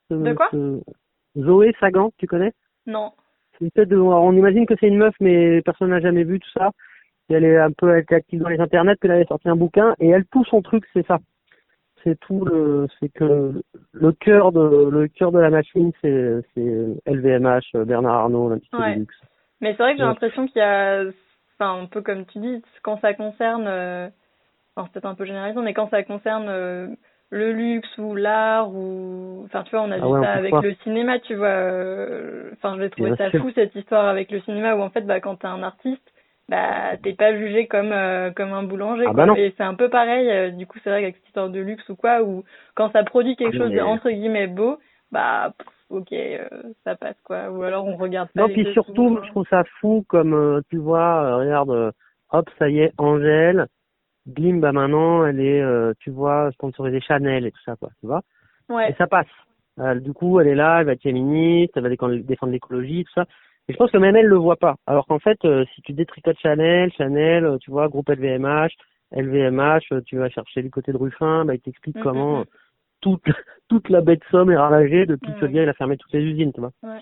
Ce- 0.10 0.14
De 0.14 0.34
quoi 0.34 0.50
ce- 0.52 0.82
Zoé 1.38 1.74
Sagan, 1.80 2.12
tu 2.18 2.28
connais? 2.28 2.52
Non. 2.86 3.14
De 3.62 3.96
on 3.98 4.34
imagine 4.34 4.66
que 4.66 4.74
c'est 4.78 4.90
une 4.90 4.98
meuf 4.98 5.16
mais 5.22 5.62
personne 5.62 5.92
n'a 5.92 6.02
jamais 6.02 6.26
vu 6.26 6.42
tout 6.42 6.50
ça. 6.54 6.72
Et 7.30 7.36
elle 7.36 7.46
est 7.46 7.58
un 7.58 7.72
peu 7.72 7.92
elle 7.94 8.02
était 8.04 8.16
active 8.16 8.42
dans 8.42 8.50
les 8.50 8.60
internets, 8.60 8.96
puis 9.00 9.08
elle 9.08 9.16
avait 9.16 9.26
sorti 9.26 9.48
un 9.48 9.56
bouquin 9.56 9.96
et 10.02 10.10
elle 10.10 10.26
tout 10.26 10.44
son 10.44 10.62
truc 10.62 10.84
c'est 10.92 11.08
ça. 11.08 11.20
C'est 12.04 12.20
tout 12.20 12.46
le 12.46 12.88
c'est 13.00 13.10
que 13.10 13.62
le 13.94 14.12
cœur 14.14 14.52
de 14.52 14.90
le 14.90 15.08
cœur 15.08 15.32
de 15.32 15.40
la 15.40 15.50
machine 15.50 15.92
c'est 16.02 16.36
c'est 16.54 16.96
LVMH, 17.06 17.86
Bernard 17.86 18.16
Arnault, 18.16 18.50
l'industrie 18.50 18.84
Ouais. 18.84 18.94
du 18.94 19.00
luxe. 19.00 19.16
Mais 19.62 19.72
c'est 19.72 19.84
vrai 19.84 19.92
que 19.94 19.98
j'ai 20.00 20.04
l'impression 20.04 20.48
qu'il 20.48 20.58
y 20.58 20.62
a, 20.62 21.04
enfin, 21.60 21.82
un 21.84 21.86
peu 21.88 22.02
comme 22.02 22.26
tu 22.28 22.40
dis, 22.40 22.62
quand 22.84 23.00
ça 23.02 23.14
concerne, 23.14 23.68
euh, 23.68 24.08
enfin, 24.76 24.88
c'est 24.88 24.94
peut-être 24.94 25.06
un 25.12 25.16
peu 25.16 25.26
généralisant, 25.26 25.62
mais 25.62 25.74
quand 25.74 25.90
ça 25.90 26.04
concerne 26.04 26.48
euh, 26.50 26.88
le 27.30 27.52
luxe 27.54 27.98
ou 27.98 28.16
l'art 28.16 28.74
ou, 28.74 29.44
enfin, 29.46 29.64
tu 29.64 29.72
vois, 29.72 29.82
on 29.82 29.92
a 29.92 30.00
Ah 30.00 30.08
vu 30.08 30.10
ouais, 30.10 30.22
ça 30.22 30.34
avec 30.34 30.54
le 30.62 30.76
cinéma, 30.84 31.20
tu 31.20 31.36
vois, 31.36 31.48
euh, 31.50 32.52
enfin, 32.54 32.76
je 32.78 32.82
l'ai 32.82 32.90
trouvé 32.90 33.16
ça 33.18 33.32
sûr. 33.32 33.42
fou 33.42 33.52
cette 33.54 33.76
histoire 33.76 34.06
avec 34.08 34.32
le 34.32 34.42
cinéma 34.42 34.76
où 34.76 34.82
en 34.82 34.90
fait, 34.92 35.02
bah, 35.02 35.20
quand 35.20 35.36
t'es 35.38 35.48
un 35.48 35.64
artiste, 35.64 36.02
bah, 36.50 36.98
t'es 37.04 37.14
pas 37.14 37.34
jugé 37.38 37.68
comme 37.68 37.92
euh, 37.94 38.32
comme 38.32 38.54
un 38.54 38.64
boulanger, 38.64 39.04
Ah 39.08 39.14
quoi. 39.14 39.14
bah 39.14 39.26
non. 39.28 39.36
Et 39.36 39.54
c'est 39.58 39.64
un 39.64 39.76
peu 39.76 39.90
pareil, 39.90 40.30
euh, 40.30 40.50
du 40.52 40.66
coup, 40.68 40.80
c'est 40.84 40.90
vrai 40.90 41.02
qu'avec 41.02 41.16
cette 41.18 41.28
histoire 41.28 41.50
de 41.50 41.60
luxe 41.62 41.88
ou 41.90 41.96
quoi, 41.96 42.24
où 42.24 42.44
quand 42.76 42.92
ça 42.92 43.04
produit 43.04 43.36
quelque 43.36 43.56
Ah, 43.56 43.60
chose 43.66 43.72
de 43.72 43.80
entre 43.80 44.10
guillemets 44.10 44.48
beau, 44.48 44.80
bah, 45.12 45.54
pff, 45.58 45.68
ok, 45.90 46.12
euh, 46.14 46.48
ça 46.84 46.96
passe 46.96 47.20
quoi, 47.24 47.50
ou 47.52 47.64
alors 47.64 47.86
on 47.86 47.96
regarde 47.98 48.30
pas 48.36 48.42
Non, 48.42 48.50
puis 48.50 48.66
surtout, 48.74 49.16
quoi. 49.16 49.22
je 49.26 49.30
trouve 49.32 49.48
ça 49.50 49.64
fou 49.80 50.04
comme, 50.08 50.34
euh, 50.34 50.62
tu 50.70 50.78
vois, 50.78 51.24
euh, 51.24 51.38
regarde, 51.38 51.70
euh, 51.72 51.92
hop, 52.32 52.50
ça 52.60 52.70
y 52.70 52.80
est, 52.80 52.94
Angèle, 52.98 53.68
bim, 54.26 54.58
bah 54.60 54.72
maintenant, 54.72 55.26
elle 55.26 55.40
est, 55.40 55.62
euh, 55.62 55.94
tu 56.00 56.10
vois, 56.12 56.52
sponsorisée 56.54 57.02
Chanel 57.02 57.46
et 57.46 57.52
tout 57.52 57.62
ça, 57.66 57.76
quoi, 57.76 57.90
tu 58.00 58.08
vois. 58.08 58.22
Ouais. 58.70 58.92
Et 58.92 58.94
ça 58.96 59.08
passe. 59.08 59.28
Euh, 59.80 59.96
du 60.00 60.14
coup, 60.14 60.40
elle 60.40 60.48
est 60.48 60.56
là, 60.56 60.80
elle 60.82 60.88
va 60.88 60.92
être 60.94 61.02
féministe, 61.02 61.74
elle 61.76 61.84
va 61.84 61.90
défendre 61.90 62.52
l'écologie, 62.52 63.06
tout 63.06 63.14
ça. 63.14 63.26
Et 63.70 63.74
je 63.74 63.78
pense 63.78 63.92
que 63.92 63.98
même 64.00 64.16
elle 64.16 64.26
le 64.26 64.36
voit 64.36 64.56
pas. 64.56 64.76
Alors 64.88 65.06
qu'en 65.06 65.20
fait, 65.20 65.38
euh, 65.46 65.64
si 65.76 65.82
tu 65.84 65.94
détricotes 65.94 66.40
Chanel, 66.40 66.92
Chanel, 66.94 67.46
euh, 67.46 67.58
tu 67.60 67.70
vois, 67.70 67.88
groupe 67.88 68.10
LVMH, 68.10 68.72
LVMH, 69.12 69.92
euh, 69.92 70.02
tu 70.02 70.18
vas 70.18 70.28
chercher 70.30 70.64
du 70.64 70.72
côté 70.72 70.92
de 70.92 70.98
Ruffin, 70.98 71.46
bah, 71.46 71.54
il 71.54 71.62
t'explique 71.62 71.98
Mm, 71.98 72.02
comment 72.02 72.40
mm, 72.40 72.42
mm. 72.42 72.46
toute, 73.02 73.24
toute 73.70 73.90
la 73.90 74.02
baie 74.02 74.16
de 74.16 74.24
Somme 74.32 74.50
est 74.50 74.58
ravagée 74.58 75.06
depuis 75.06 75.32
que 75.36 75.46
le 75.46 75.52
gars 75.52 75.64
il 75.64 75.70
a 75.70 75.74
fermé 75.74 75.98
toutes 75.98 76.12
les 76.14 76.22
usines, 76.22 76.52
tu 76.52 76.62
vois. 76.62 76.72
Ouais. 76.82 77.00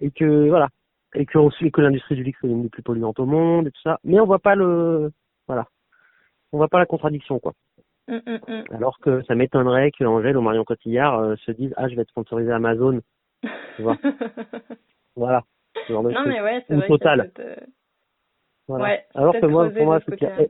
Et 0.00 0.12
que, 0.12 0.48
voilà. 0.48 0.68
Et 1.16 1.26
que, 1.26 1.80
l'industrie 1.80 2.14
du 2.14 2.22
luxe 2.22 2.38
est 2.44 2.46
l'une 2.46 2.62
des 2.62 2.68
plus 2.68 2.82
polluantes 2.82 3.18
au 3.18 3.26
monde 3.26 3.66
et 3.66 3.70
tout 3.72 3.82
ça. 3.82 3.98
Mais 4.04 4.20
on 4.20 4.26
voit 4.26 4.38
pas 4.38 4.54
le, 4.54 5.10
voilà. 5.48 5.66
On 6.52 6.58
voit 6.58 6.68
pas 6.68 6.78
la 6.78 6.86
contradiction, 6.86 7.40
quoi. 7.40 7.54
Alors 8.70 9.00
que 9.00 9.22
ça 9.22 9.34
m'étonnerait 9.34 9.90
que 9.90 10.04
Angèle 10.04 10.36
ou 10.36 10.42
Marion 10.42 10.62
Cotillard 10.62 11.18
euh, 11.18 11.34
se 11.44 11.50
disent, 11.50 11.74
ah, 11.76 11.88
je 11.88 11.96
vais 11.96 12.02
être 12.02 12.10
sponsorisé 12.10 12.52
Amazon. 12.52 13.00
Tu 13.42 13.82
vois. 13.82 13.96
Voilà. 15.16 15.44
Ce 15.86 15.92
genre 15.92 16.02
de 16.02 16.10
non, 16.10 16.24
mais 16.26 16.40
ouais, 16.40 16.64
c'est 16.66 16.74
vrai 16.74 16.86
que 16.86 16.92
Total. 16.92 17.30
peut 17.34 17.42
euh, 17.42 17.54
Voilà. 18.68 18.84
Ouais, 18.84 19.04
Alors 19.14 19.34
que 19.34 19.46
moi, 19.46 19.70
pour 19.70 19.84
moi, 19.84 20.00
c'est 20.00 20.10
côté-là. 20.10 20.46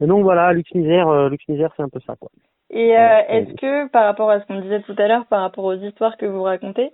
Et 0.00 0.06
donc 0.06 0.22
voilà, 0.22 0.52
Lux 0.52 0.74
Misère, 0.74 1.08
euh, 1.08 1.30
c'est 1.46 1.82
un 1.82 1.88
peu 1.88 2.00
ça, 2.06 2.16
quoi. 2.18 2.28
Et 2.70 2.96
euh, 2.96 3.20
est-ce 3.28 3.52
que, 3.54 3.88
par 3.88 4.04
rapport 4.04 4.30
à 4.30 4.40
ce 4.40 4.46
qu'on 4.46 4.60
disait 4.60 4.80
tout 4.82 4.94
à 4.98 5.06
l'heure, 5.06 5.26
par 5.26 5.42
rapport 5.42 5.64
aux 5.64 5.74
histoires 5.74 6.16
que 6.16 6.26
vous 6.26 6.42
racontez, 6.42 6.90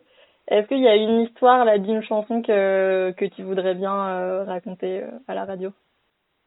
est-ce 0.49 0.67
qu'il 0.67 0.81
y 0.81 0.89
a 0.89 0.97
une 0.97 1.21
histoire 1.21 1.65
là 1.65 1.79
d'une 1.79 2.03
chanson 2.03 2.43
que 2.43 3.13
que 3.13 3.25
tu 3.27 3.43
voudrais 3.43 3.75
bien 3.75 3.95
euh, 3.95 4.45
raconter 4.45 5.05
à 5.29 5.35
la 5.35 5.45
radio 5.45 5.73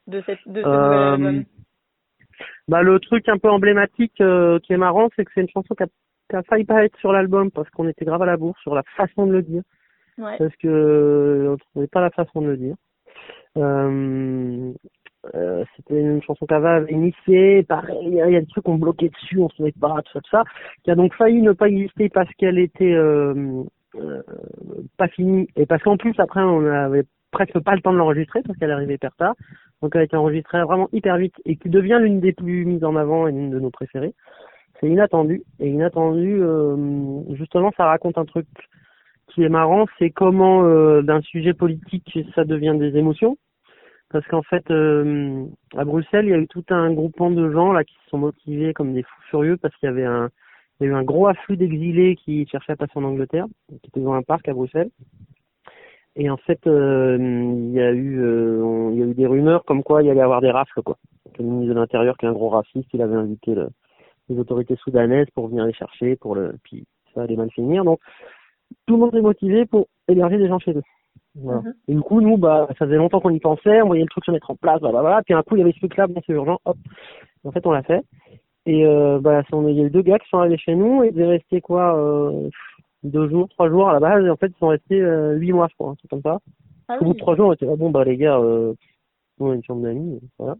de 0.08 0.22
cette 0.26 0.46
de 0.48 0.62
ce 0.62 0.68
nouvel 0.68 1.00
album? 1.00 1.44
Bah, 2.68 2.82
le 2.82 3.00
truc 3.00 3.28
un 3.30 3.38
peu 3.38 3.50
emblématique 3.50 4.16
qui 4.16 4.74
est 4.74 4.78
marrant, 4.78 5.10
c'est 5.16 5.24
que 5.26 5.32
c'est 5.34 5.42
une 5.42 5.50
chanson 5.50 5.76
qui 5.76 5.84
a, 5.84 5.88
qui 6.30 6.36
a 6.36 6.44
failli 6.44 6.66
pas 6.66 6.84
être 6.84 6.98
sur 6.98 7.12
l'album 7.12 7.52
parce 7.52 7.70
qu'on 7.70 7.88
était 7.88 8.06
grave 8.06 8.22
à 8.22 8.26
la 8.26 8.38
bourre 8.38 8.58
sur 8.60 8.76
la 8.76 8.84
façon 8.98 9.26
de 9.26 9.32
le 9.32 9.42
dire. 9.42 9.64
Parce 10.38 10.56
que 10.58 11.48
on 11.52 11.58
trouvait 11.58 11.88
pas 11.88 12.02
la 12.02 12.12
façon 12.12 12.42
de 12.42 12.48
le 12.48 12.58
dire. 12.58 12.76
Euh, 13.58 14.74
euh, 15.36 15.64
c'était 15.76 16.00
une 16.00 16.22
chanson 16.24 16.46
qu'Ava 16.46 16.82
initiée, 16.90 17.64
pareil, 17.64 17.98
il 18.04 18.14
y, 18.14 18.22
a 18.22 18.40
des 18.40 18.48
trucs 18.48 18.64
qu'on 18.64 18.78
bloquait 18.78 19.10
dessus, 19.10 19.40
on 19.40 19.50
se 19.50 19.56
trouvait 19.56 19.74
pas, 19.80 20.02
tout 20.04 20.12
ça, 20.14 20.22
tout 20.22 20.30
ça, 20.32 20.44
qui 20.84 20.90
a 20.90 20.96
donc 20.96 21.14
failli 21.14 21.42
ne 21.42 21.52
pas 21.52 21.68
exister 21.68 22.10
parce 22.10 22.32
qu'elle 22.36 22.58
était 22.58 22.94
euh, 22.94 23.64
pas 24.98 25.08
finie, 25.10 25.48
et 25.56 25.68
parce 25.68 25.84
qu'en 25.84 25.98
plus 25.98 26.16
après 26.18 26.42
on 26.42 26.66
avait 26.66 27.04
presque 27.30 27.60
pas 27.60 27.76
le 27.76 27.82
temps 27.82 27.94
de 27.94 27.98
l'enregistrer 27.98 28.42
parce 28.42 28.58
qu'elle 28.58 28.72
arrivait 28.72 28.96
hyper 28.96 29.16
tard, 29.16 29.36
donc 29.84 29.92
elle 29.94 30.02
a 30.02 30.06
été 30.06 30.18
enregistrée 30.18 30.64
vraiment 30.64 30.90
hyper 30.92 31.18
vite 31.18 31.36
et 31.46 31.56
qui 31.56 31.70
devient 31.70 32.00
l'une 32.02 32.20
des 32.20 32.34
plus 32.34 32.66
mises 32.66 32.84
en 32.84 32.96
avant 32.96 33.28
et 33.28 33.32
l'une 33.32 33.52
de 33.52 33.60
nos 33.60 33.70
préférées. 33.70 34.16
C'est 34.80 34.90
inattendu, 34.90 35.44
et 35.60 35.70
inattendu, 35.70 36.42
justement 37.36 37.72
ça 37.78 37.86
raconte 37.86 38.18
un 38.18 38.26
truc 38.26 38.48
qui 39.34 39.44
est 39.44 39.50
marrant, 39.50 39.86
c'est 39.98 40.10
comment 40.10 40.64
euh, 40.64 41.02
d'un 41.02 41.22
sujet 41.22 41.54
politique 41.54 42.20
ça 42.36 42.44
devient 42.46 42.76
des 42.78 42.98
émotions. 42.98 43.38
Parce 44.10 44.28
qu'en 44.28 44.42
fait, 44.44 44.70
euh, 44.72 45.46
à 45.78 45.86
Bruxelles, 45.86 46.26
il 46.26 46.32
y 46.32 46.34
a 46.34 46.38
eu 46.38 46.48
tout 46.48 46.66
un 46.70 46.92
groupement 46.94 47.32
de 47.32 47.50
gens 47.52 47.72
là 47.72 47.84
qui 47.86 47.96
se 48.04 48.10
sont 48.10 48.18
motivés 48.18 48.74
comme 48.74 48.94
des 48.94 49.04
fous 49.04 49.22
furieux 49.30 49.58
parce 49.58 49.74
qu'il 49.78 49.88
y 49.88 49.90
avait 49.90 50.06
un, 50.06 50.30
eu 50.82 50.94
un 50.94 51.04
gros 51.04 51.28
afflux 51.28 51.56
d'exilés 51.56 52.16
qui 52.18 52.46
cherchaient 52.48 52.74
à 52.74 52.76
passer 52.76 52.92
en 52.96 53.04
Angleterre, 53.06 53.46
qui 53.70 53.88
étaient 53.88 54.02
dans 54.02 54.14
un 54.14 54.24
parc 54.24 54.50
à 54.50 54.54
Bruxelles. 54.54 54.90
Et 56.18 56.30
en 56.30 56.36
fait, 56.38 56.60
euh, 56.68 57.18
il 57.20 57.72
y 57.72 57.80
a 57.80 57.92
eu, 57.94 58.22
on- 58.62 58.92
y 58.92 59.02
a 59.02 59.06
eu 59.06 59.14
des 59.14 59.28
rumeurs 59.28 59.64
comme 59.64 59.82
quoi 59.82 60.04
il 60.04 60.08
y 60.08 60.10
allait 60.12 60.20
avoir 60.20 60.42
des 60.42 60.52
rafles 60.52 60.82
quoi. 60.84 60.98
Le 61.40 61.46
ministre 61.46 61.74
de 61.74 61.80
l'Intérieur, 61.80 62.18
qui 62.18 62.26
est 62.26 62.30
un 62.30 62.34
gros 62.34 62.50
raciste, 62.50 62.90
il 62.94 63.02
avait 63.02 63.16
invité 63.16 63.56
le- 63.56 63.70
les 64.28 64.38
autorités 64.38 64.76
soudanaises 64.76 65.30
pour 65.34 65.48
venir 65.48 65.66
les 65.66 65.74
chercher, 65.74 66.18
pour 66.18 66.36
le, 66.36 66.56
puis 66.64 66.86
ça 67.14 67.22
allait 67.22 67.38
mal 67.38 67.50
finir. 67.52 67.86
Donc 67.86 68.00
tout 68.86 68.94
le 68.96 69.00
monde 69.00 69.16
est 69.16 69.22
motivé 69.22 69.66
pour 69.66 69.88
héberger 70.08 70.38
des 70.38 70.48
gens 70.48 70.60
chez 70.60 70.72
eux. 70.74 70.84
Voilà. 71.36 71.62
Mhm. 71.62 71.74
Et 71.88 71.94
du 71.96 72.02
coup, 72.02 72.20
nous, 72.22 72.38
bah, 72.38 72.68
ça 72.78 72.86
faisait 72.86 72.98
longtemps 72.98 73.20
qu'on 73.22 73.30
y 73.30 73.40
pensait, 73.40 73.82
on 73.82 73.88
voyait 73.88 74.04
le 74.04 74.10
truc 74.10 74.26
se 74.26 74.32
mettre 74.32 74.52
en 74.52 74.56
place, 74.56 74.82
blablabla. 74.82 75.22
Puis 75.24 75.34
un 75.34 75.44
coup, 75.44 75.56
il 75.56 75.60
y 75.60 75.62
avait 75.62 75.72
ce 75.72 75.80
truc-là, 75.80 76.08
bon, 76.08 76.22
c'est 76.26 76.34
urgent, 76.34 76.60
hop. 76.66 76.78
En 77.44 77.52
fait, 77.52 77.66
on 77.66 77.72
l'a 77.72 77.84
fait. 77.84 78.02
Et 78.66 78.86
euh, 78.86 79.20
bah, 79.22 79.42
on- 79.54 79.68
il 79.68 79.76
y 79.78 79.82
a 79.82 79.86
eu 79.86 79.90
deux 79.90 80.02
gars 80.04 80.20
qui 80.20 80.30
sont 80.30 80.38
arrivés 80.40 80.58
chez 80.58 80.76
nous, 80.76 81.04
et 81.04 81.08
ils 81.08 81.14
devaient 81.14 81.28
rester 81.38 81.62
quoi, 81.62 81.98
euh, 81.98 82.50
deux 83.04 83.28
jours, 83.30 83.48
trois 83.50 83.70
jours 83.70 83.90
à 83.90 83.94
la 83.94 84.00
base, 84.00 84.26
et 84.26 84.30
en 84.30 84.36
fait, 84.36 84.48
ils 84.48 84.60
sont 84.60 84.68
restés 84.68 85.02
euh, 85.02 85.34
huit 85.36 85.54
mois, 85.54 85.68
je 85.70 85.76
crois, 85.76 85.92
un 85.92 85.96
truc 85.96 86.10
comme 86.12 86.22
ça. 86.22 86.38
Ah 86.88 86.98
Au 87.00 87.06
bout 87.06 87.12
oui. 87.12 87.16
de 87.16 87.20
trois 87.22 87.36
jours, 87.36 87.48
on 87.48 87.54
était 87.54 87.66
là, 87.66 87.76
bon, 87.76 87.90
bah, 87.90 88.04
les 88.04 88.18
gars, 88.18 88.38
euh, 88.38 88.74
on 89.40 89.52
a 89.52 89.56
une 89.56 89.64
chambre 89.64 89.82
d'amis, 89.82 90.20
voilà. 90.38 90.56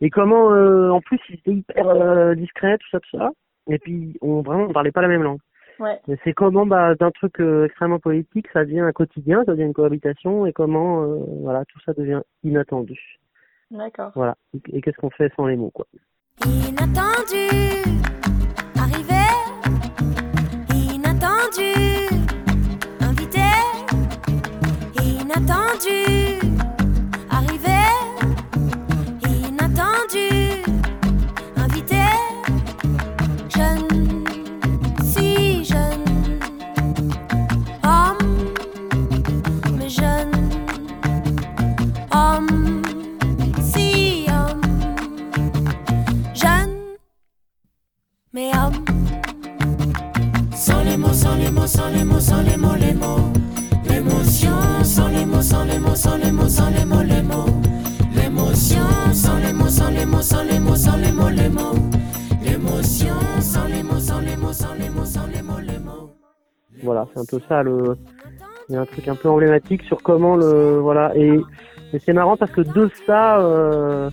Et 0.00 0.10
comment, 0.10 0.52
euh, 0.52 0.90
en 0.90 1.00
plus, 1.00 1.18
ils 1.30 1.36
étaient 1.36 1.52
hyper 1.54 1.88
euh, 1.88 2.34
discrets, 2.34 2.76
tout 2.78 2.88
ça, 2.92 3.00
tout 3.00 3.16
ça. 3.18 3.30
Et 3.68 3.78
puis, 3.78 4.16
on 4.20 4.42
vraiment, 4.42 4.64
on 4.68 4.72
parlait 4.72 4.92
pas 4.92 5.00
la 5.02 5.08
même 5.08 5.22
langue. 5.22 5.38
Ouais. 5.78 6.00
C'est 6.24 6.32
comment 6.32 6.64
bah, 6.64 6.94
d'un 6.94 7.10
truc 7.10 7.38
euh, 7.40 7.66
extrêmement 7.66 7.98
politique, 7.98 8.46
ça 8.52 8.64
devient 8.64 8.80
un 8.80 8.92
quotidien, 8.92 9.44
ça 9.44 9.52
devient 9.52 9.64
une 9.64 9.74
cohabitation, 9.74 10.46
et 10.46 10.52
comment 10.52 11.02
euh, 11.02 11.18
voilà 11.42 11.64
tout 11.66 11.78
ça 11.84 11.92
devient 11.92 12.22
inattendu. 12.44 12.98
D'accord. 13.70 14.12
Voilà. 14.14 14.36
Et, 14.54 14.78
et 14.78 14.80
qu'est-ce 14.80 14.96
qu'on 14.96 15.10
fait 15.10 15.32
sans 15.36 15.46
les 15.46 15.56
mots, 15.56 15.70
quoi? 15.70 15.86
Inattendu, 16.46 17.48
arrivé, 18.78 19.26
inattendu, 20.72 21.72
invité, 23.00 23.48
inattendu, 25.02 26.45
mais 48.36 48.50
homme. 48.54 48.84
Sans 50.54 50.84
les 50.84 50.96
mots, 50.98 51.12
sans 51.22 51.36
les 51.36 51.50
mots, 51.50 51.66
sans 51.66 51.88
les 51.88 52.04
mots, 52.04 52.20
sans 52.20 52.42
les 52.42 52.56
mots, 52.58 52.76
les 52.78 52.92
mots. 52.92 53.32
L'émotion, 53.88 54.84
sans 54.84 55.08
les 55.08 55.24
mots, 55.24 55.40
sans 55.40 55.64
les 55.64 55.78
mots, 55.78 55.94
sans 55.94 56.18
les 56.18 56.30
mots, 56.30 56.48
sans 56.48 56.70
les 56.70 56.84
mots, 56.84 57.02
les 57.02 57.22
mots. 57.22 57.46
L'émotion, 58.14 58.86
sans 59.14 59.38
les 59.38 59.52
mots, 59.54 59.68
sans 59.68 59.90
les 59.90 60.04
mots, 60.04 60.20
sans 60.20 60.44
les 60.44 60.58
mots, 60.60 60.76
sans 60.76 60.96
les 60.98 61.12
mots, 61.12 61.30
les 61.30 61.48
mots. 61.48 61.78
L'émotion, 62.44 63.16
sans 63.40 63.66
les 63.68 63.82
mots, 63.82 64.00
sans 64.00 64.20
les 64.20 64.36
mots, 64.36 64.52
sans 64.52 64.74
les 64.74 64.90
mots, 64.90 65.04
sans 65.06 65.26
les 65.28 65.42
mots, 65.42 65.60
les 65.60 65.78
mots. 65.78 66.10
Voilà, 66.82 67.06
c'est 67.14 67.20
un 67.20 67.24
peu 67.24 67.40
ça 67.48 67.62
le. 67.62 67.96
Il 68.68 68.74
y 68.74 68.76
a 68.76 68.82
un 68.82 68.86
truc 68.86 69.08
un 69.08 69.14
peu 69.14 69.30
emblématique 69.30 69.82
sur 69.84 70.02
comment 70.02 70.34
le 70.36 70.78
voilà 70.80 71.16
et, 71.16 71.40
et 71.92 71.98
c'est 72.00 72.12
marrant 72.12 72.36
parce 72.36 72.50
que 72.50 72.62
de 72.62 72.90
ça, 73.06 73.38
euh, 73.38 74.10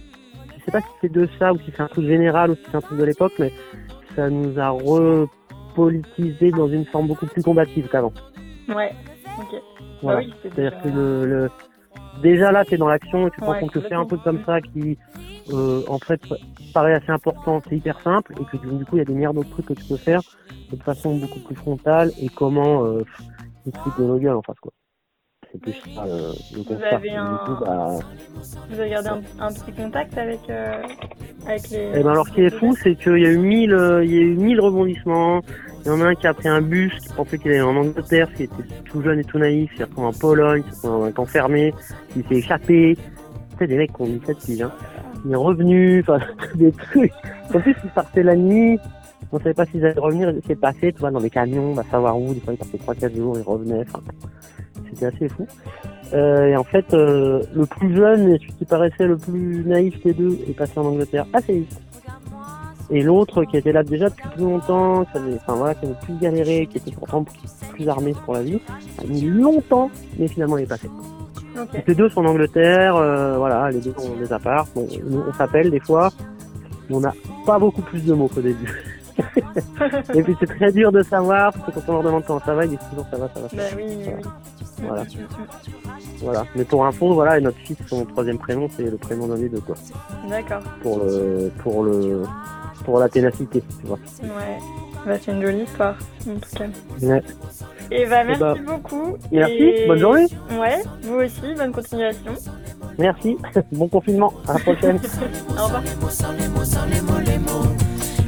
je 0.55 0.63
sais 0.63 0.71
pas 0.71 0.81
si 0.81 0.93
c'est 1.01 1.11
de 1.11 1.27
ça 1.39 1.51
ou 1.51 1.57
si 1.57 1.73
c'est 1.75 1.81
un 1.81 1.87
truc 1.87 2.05
général 2.05 2.51
ou 2.51 2.55
si 2.55 2.61
c'est 2.69 2.77
un 2.77 2.81
truc 2.81 2.99
de 2.99 3.03
l'époque, 3.03 3.33
mais 3.39 3.51
ça 4.15 4.29
nous 4.29 4.57
a 4.59 4.69
repolitisé 4.69 6.51
dans 6.51 6.67
une 6.67 6.85
forme 6.85 7.07
beaucoup 7.07 7.25
plus 7.25 7.43
combative 7.43 7.87
qu'avant. 7.89 8.13
Ouais. 8.69 8.91
Ok. 9.39 9.61
Voilà. 10.01 10.19
Bah 10.21 10.25
oui, 10.27 10.33
c'est 10.41 10.49
C'est-à-dire 10.53 10.71
déjà- 10.71 10.83
que 10.83 10.87
le, 10.89 11.25
le- 11.25 11.49
déjà 12.21 12.51
là, 12.51 12.65
tu 12.65 12.75
es 12.75 12.77
dans 12.77 12.87
l'action 12.87 13.27
et 13.27 13.31
tu 13.31 13.39
te 13.39 13.45
rends 13.45 13.59
compte 13.59 13.71
que 13.71 13.79
c'est 13.81 13.93
un 13.93 14.05
truc 14.05 14.21
comme 14.23 14.43
ça 14.45 14.61
qui, 14.61 14.97
euh, 15.51 15.81
en 15.87 15.97
fait, 15.99 16.21
paraît 16.73 16.93
assez 16.93 17.11
important, 17.11 17.61
c'est 17.67 17.75
hyper 17.77 17.99
simple 18.01 18.33
et 18.39 18.45
que 18.45 18.57
du 18.57 18.85
coup, 18.85 18.95
il 18.95 18.99
y 18.99 19.01
a 19.01 19.05
des 19.05 19.13
milliards 19.13 19.33
d'autres 19.33 19.49
trucs 19.49 19.65
que 19.67 19.73
tu 19.73 19.85
peux 19.85 19.97
faire 19.97 20.21
de 20.71 20.75
façon 20.83 21.17
beaucoup 21.17 21.39
plus 21.39 21.55
frontale 21.55 22.11
et 22.21 22.29
comment 22.29 22.85
euh, 22.85 23.01
te 23.65 23.77
foutent 23.77 23.99
de 23.99 24.03
nos 24.05 24.17
gueules 24.17 24.35
en 24.35 24.41
face, 24.41 24.59
quoi. 24.59 24.71
C'est 25.53 25.61
plus 25.61 25.73
ça 25.95 26.03
euh, 26.05 26.31
le 26.57 26.63
constat. 26.63 26.95
avez 26.95 27.09
Et 27.09 27.15
un- 27.15 27.31
Du 27.31 27.37
coup, 27.55 27.63
bah, 27.63 27.99
Vous 28.71 28.79
avez 28.79 28.89
gardé 28.89 29.09
un, 29.09 29.21
un 29.39 29.51
petit 29.53 29.71
contact 29.71 30.17
avec 30.17 30.39
euh, 30.49 30.81
avec 31.47 31.69
les. 31.69 31.91
Eh 31.95 32.03
ben 32.03 32.09
alors, 32.09 32.27
ce 32.27 32.33
qui 32.33 32.41
est 32.41 32.49
fou, 32.49 32.75
c'est 32.81 32.95
qu'il 32.95 33.19
y 33.19 33.25
a 33.27 33.29
eu 33.31 33.37
mille, 33.37 33.73
euh, 33.73 34.03
il 34.03 34.11
y 34.11 34.17
a 34.17 34.21
eu 34.21 34.35
mille 34.35 34.59
rebondissements. 34.59 35.41
Il 35.85 35.89
y 35.89 35.91
en 35.91 36.01
a 36.01 36.05
un 36.05 36.15
qui 36.15 36.25
a 36.27 36.33
pris 36.33 36.47
un 36.47 36.61
bus, 36.61 36.93
qui 36.99 37.13
pensait 37.13 37.37
qu'il 37.37 37.51
allait 37.51 37.61
en 37.61 37.75
Angleterre, 37.75 38.33
qui 38.33 38.43
était 38.43 38.53
tout 38.85 39.01
jeune 39.03 39.19
et 39.19 39.23
tout 39.23 39.37
naïf, 39.37 39.69
il 39.73 39.77
s'est 39.77 39.83
retrouvé 39.83 40.07
en 40.07 40.13
Pologne, 40.13 40.63
il 40.65 40.73
s'est 40.73 40.87
retrouvé 40.87 41.09
un 41.09 41.11
camp 41.11 41.25
fermé, 41.25 41.73
il 42.15 42.23
s'est 42.25 42.35
échappé. 42.35 42.97
C'est 43.59 43.67
des 43.67 43.77
mecs 43.77 43.93
qui 43.93 44.01
ont 44.01 44.05
17 44.07 44.37
piges, 44.45 44.61
hein. 44.63 44.71
Il 45.25 45.31
est 45.33 45.35
revenu, 45.35 45.99
enfin, 46.01 46.19
des 46.55 46.71
trucs. 46.71 47.11
En 47.53 47.59
plus, 47.59 47.75
ils 47.83 47.89
partaient 47.91 48.23
la 48.23 48.35
nuit, 48.35 48.79
on 49.31 49.37
savait 49.39 49.53
pas 49.53 49.65
s'ils 49.65 49.85
allaient 49.85 49.99
revenir, 49.99 50.29
étaient 50.29 50.55
passés, 50.55 50.93
tu 50.93 50.99
vois, 50.99 51.11
dans 51.11 51.21
des 51.21 51.29
camions, 51.29 51.71
on 51.71 51.73
va 51.73 51.83
savoir 51.91 52.17
où, 52.19 52.33
des 52.33 52.39
fois 52.39 52.53
ils 52.53 52.57
partaient 52.57 53.05
3-4 53.07 53.15
jours, 53.17 53.37
ils 53.37 53.43
revenaient, 53.43 53.81
enfin, 53.81 53.99
c'était 55.11 55.15
assez 55.15 55.29
fou. 55.29 55.47
Euh, 56.13 56.47
et 56.47 56.55
en 56.55 56.63
fait, 56.63 56.93
euh, 56.93 57.41
le 57.55 57.65
plus 57.65 57.95
jeune 57.95 58.29
et 58.29 58.37
celui 58.37 58.53
qui 58.53 58.65
paraissait 58.65 59.07
le 59.07 59.17
plus 59.17 59.63
naïf 59.65 60.01
des 60.03 60.13
deux 60.13 60.37
est 60.47 60.55
passé 60.55 60.73
en 60.77 60.85
Angleterre 60.85 61.25
assez 61.33 61.53
vite. 61.59 61.81
Et 62.89 63.01
l'autre 63.01 63.43
qui 63.45 63.57
était 63.57 63.71
là 63.71 63.81
déjà 63.81 64.09
depuis 64.09 64.29
plus 64.29 64.43
longtemps, 64.43 65.05
qui 65.05 65.17
avait, 65.17 65.35
enfin 65.35 65.55
voilà, 65.55 65.73
qui 65.73 65.85
avait 65.85 65.95
plus 66.03 66.15
galéré, 66.19 66.67
qui 66.67 66.77
était 66.77 66.91
pourtant 66.91 67.25
plus 67.71 67.89
armé 67.89 68.13
pour 68.25 68.35
la 68.35 68.43
vie, 68.43 68.59
a 68.99 69.05
mis 69.05 69.21
longtemps, 69.21 69.89
mais 70.19 70.27
finalement 70.27 70.57
il 70.57 70.65
est 70.65 70.67
passé. 70.67 70.89
Ok. 71.59 71.83
Les 71.87 71.95
deux 71.95 72.09
sont 72.09 72.21
en 72.21 72.29
Angleterre, 72.29 72.95
euh, 72.95 73.37
voilà, 73.37 73.71
les 73.71 73.79
deux 73.79 73.93
ont 73.97 74.15
des 74.19 74.31
apparts. 74.31 74.67
Bon, 74.75 74.87
nous, 75.05 75.23
on 75.27 75.33
s'appelle 75.33 75.71
des 75.71 75.79
fois, 75.79 76.09
mais 76.89 76.95
on 76.95 76.99
n'a 76.99 77.13
pas 77.45 77.57
beaucoup 77.57 77.81
plus 77.81 78.03
de 78.05 78.13
mots 78.13 78.27
qu'au 78.27 78.41
début. 78.41 78.83
et 80.13 80.23
puis 80.23 80.35
c'est 80.39 80.47
très 80.47 80.71
dur 80.71 80.91
de 80.91 81.01
savoir, 81.01 81.53
parce 81.53 81.65
que 81.65 81.71
quand 81.71 81.89
on 81.89 81.93
leur 81.93 82.03
demande 82.03 82.25
comment 82.25 82.41
ça 82.45 82.53
va, 82.53 82.65
ils 82.65 82.71
disent 82.71 82.89
toujours 82.89 83.05
ça 83.09 83.17
va, 83.17 83.29
ça 83.29 83.39
va. 83.39 83.49
ça 83.49 83.55
va. 83.55 83.63
Bah 83.63 83.69
oui, 83.77 83.83
oui, 83.87 84.05
oui. 84.07 84.62
Voilà. 84.87 85.03
Voilà. 86.19 86.45
Mais 86.55 86.63
pour 86.63 86.85
info, 86.85 87.13
voilà, 87.13 87.37
et 87.37 87.41
notre 87.41 87.57
fils, 87.59 87.77
son 87.87 88.05
troisième 88.05 88.37
prénom, 88.37 88.67
c'est 88.75 88.83
le 88.83 88.97
prénom 88.97 89.27
d'un 89.27 89.35
des 89.37 89.49
deux, 89.49 89.59
quoi. 89.61 89.75
D'accord. 90.29 90.61
Pour 90.81 90.99
le, 90.99 91.51
pour 91.61 91.83
le, 91.83 92.23
pour 92.85 92.99
la 92.99 93.09
ténacité, 93.09 93.63
tu 93.81 93.87
vois. 93.87 93.99
Ouais. 94.21 94.59
Bah, 95.05 95.13
c'est 95.21 95.31
une 95.31 95.41
jolie 95.41 95.63
histoire, 95.63 95.95
en 96.29 96.35
tout 96.35 96.55
cas. 96.55 96.65
Ouais. 97.01 97.21
Et 97.91 98.05
bah, 98.05 98.23
merci 98.23 98.39
bah, 98.39 98.55
beaucoup. 98.65 99.17
merci, 99.31 99.53
Et- 99.53 99.87
bonne 99.87 99.99
journée. 99.99 100.25
Ouais, 100.59 100.81
vous 101.01 101.15
aussi, 101.15 101.53
bonne 101.57 101.71
continuation. 101.71 102.31
Merci. 102.97 103.37
bon 103.71 103.87
confinement. 103.87 104.33
À 104.47 104.53
la 104.53 104.59
prochaine. 104.59 104.99
Au 105.59 105.63
revoir. 105.65 105.83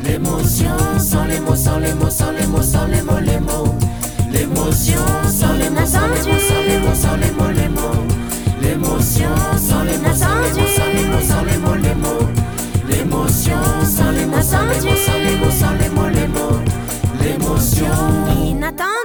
L'émotion 0.04 0.70
sans 1.00 1.26
les 1.26 1.40
mots, 1.40 1.56
sans 1.56 1.80
les 1.80 1.94
mots, 1.94 2.10
sans 2.10 2.32
les 2.32 2.46
mots, 2.48 2.62
sans 2.62 2.86
les 2.88 3.02
mots, 3.02 3.20
les 3.22 3.40
mots. 3.40 3.95
L'émotion 4.36 5.00
sans 5.30 5.54
les 5.54 5.70
mots, 5.70 5.86
sans 5.86 6.08
les 6.08 6.32
mots, 6.32 6.40
sans 6.40 6.62
les 6.68 6.80
mots, 6.80 6.94
sans 6.94 7.16
les 7.16 7.32
mots, 7.32 7.52
les. 7.56 8.68
L'émotion 8.68 9.30
sans 9.58 9.84
les 9.84 9.98
mots, 9.98 10.14
sans 10.14 10.36
les 10.42 10.52
mots, 10.52 10.68
sans 10.76 10.90
les 10.94 11.06
mots, 11.08 11.22
sans 11.22 11.44
les 11.46 11.58
mots, 11.58 11.76
les. 11.76 12.96
L'émotion 12.98 13.58
sans 13.84 14.12
les 14.12 14.26
mots, 14.26 14.42
sans 14.42 14.64
les 14.64 14.82
mots, 14.82 14.96
sans 15.06 15.20
les 15.20 15.36
mots, 15.38 15.52
sans 15.52 15.72
les 15.72 16.20
les 16.20 16.28
mots. 16.28 16.60
L'émotion 17.22 17.86
inattendue. 18.46 19.05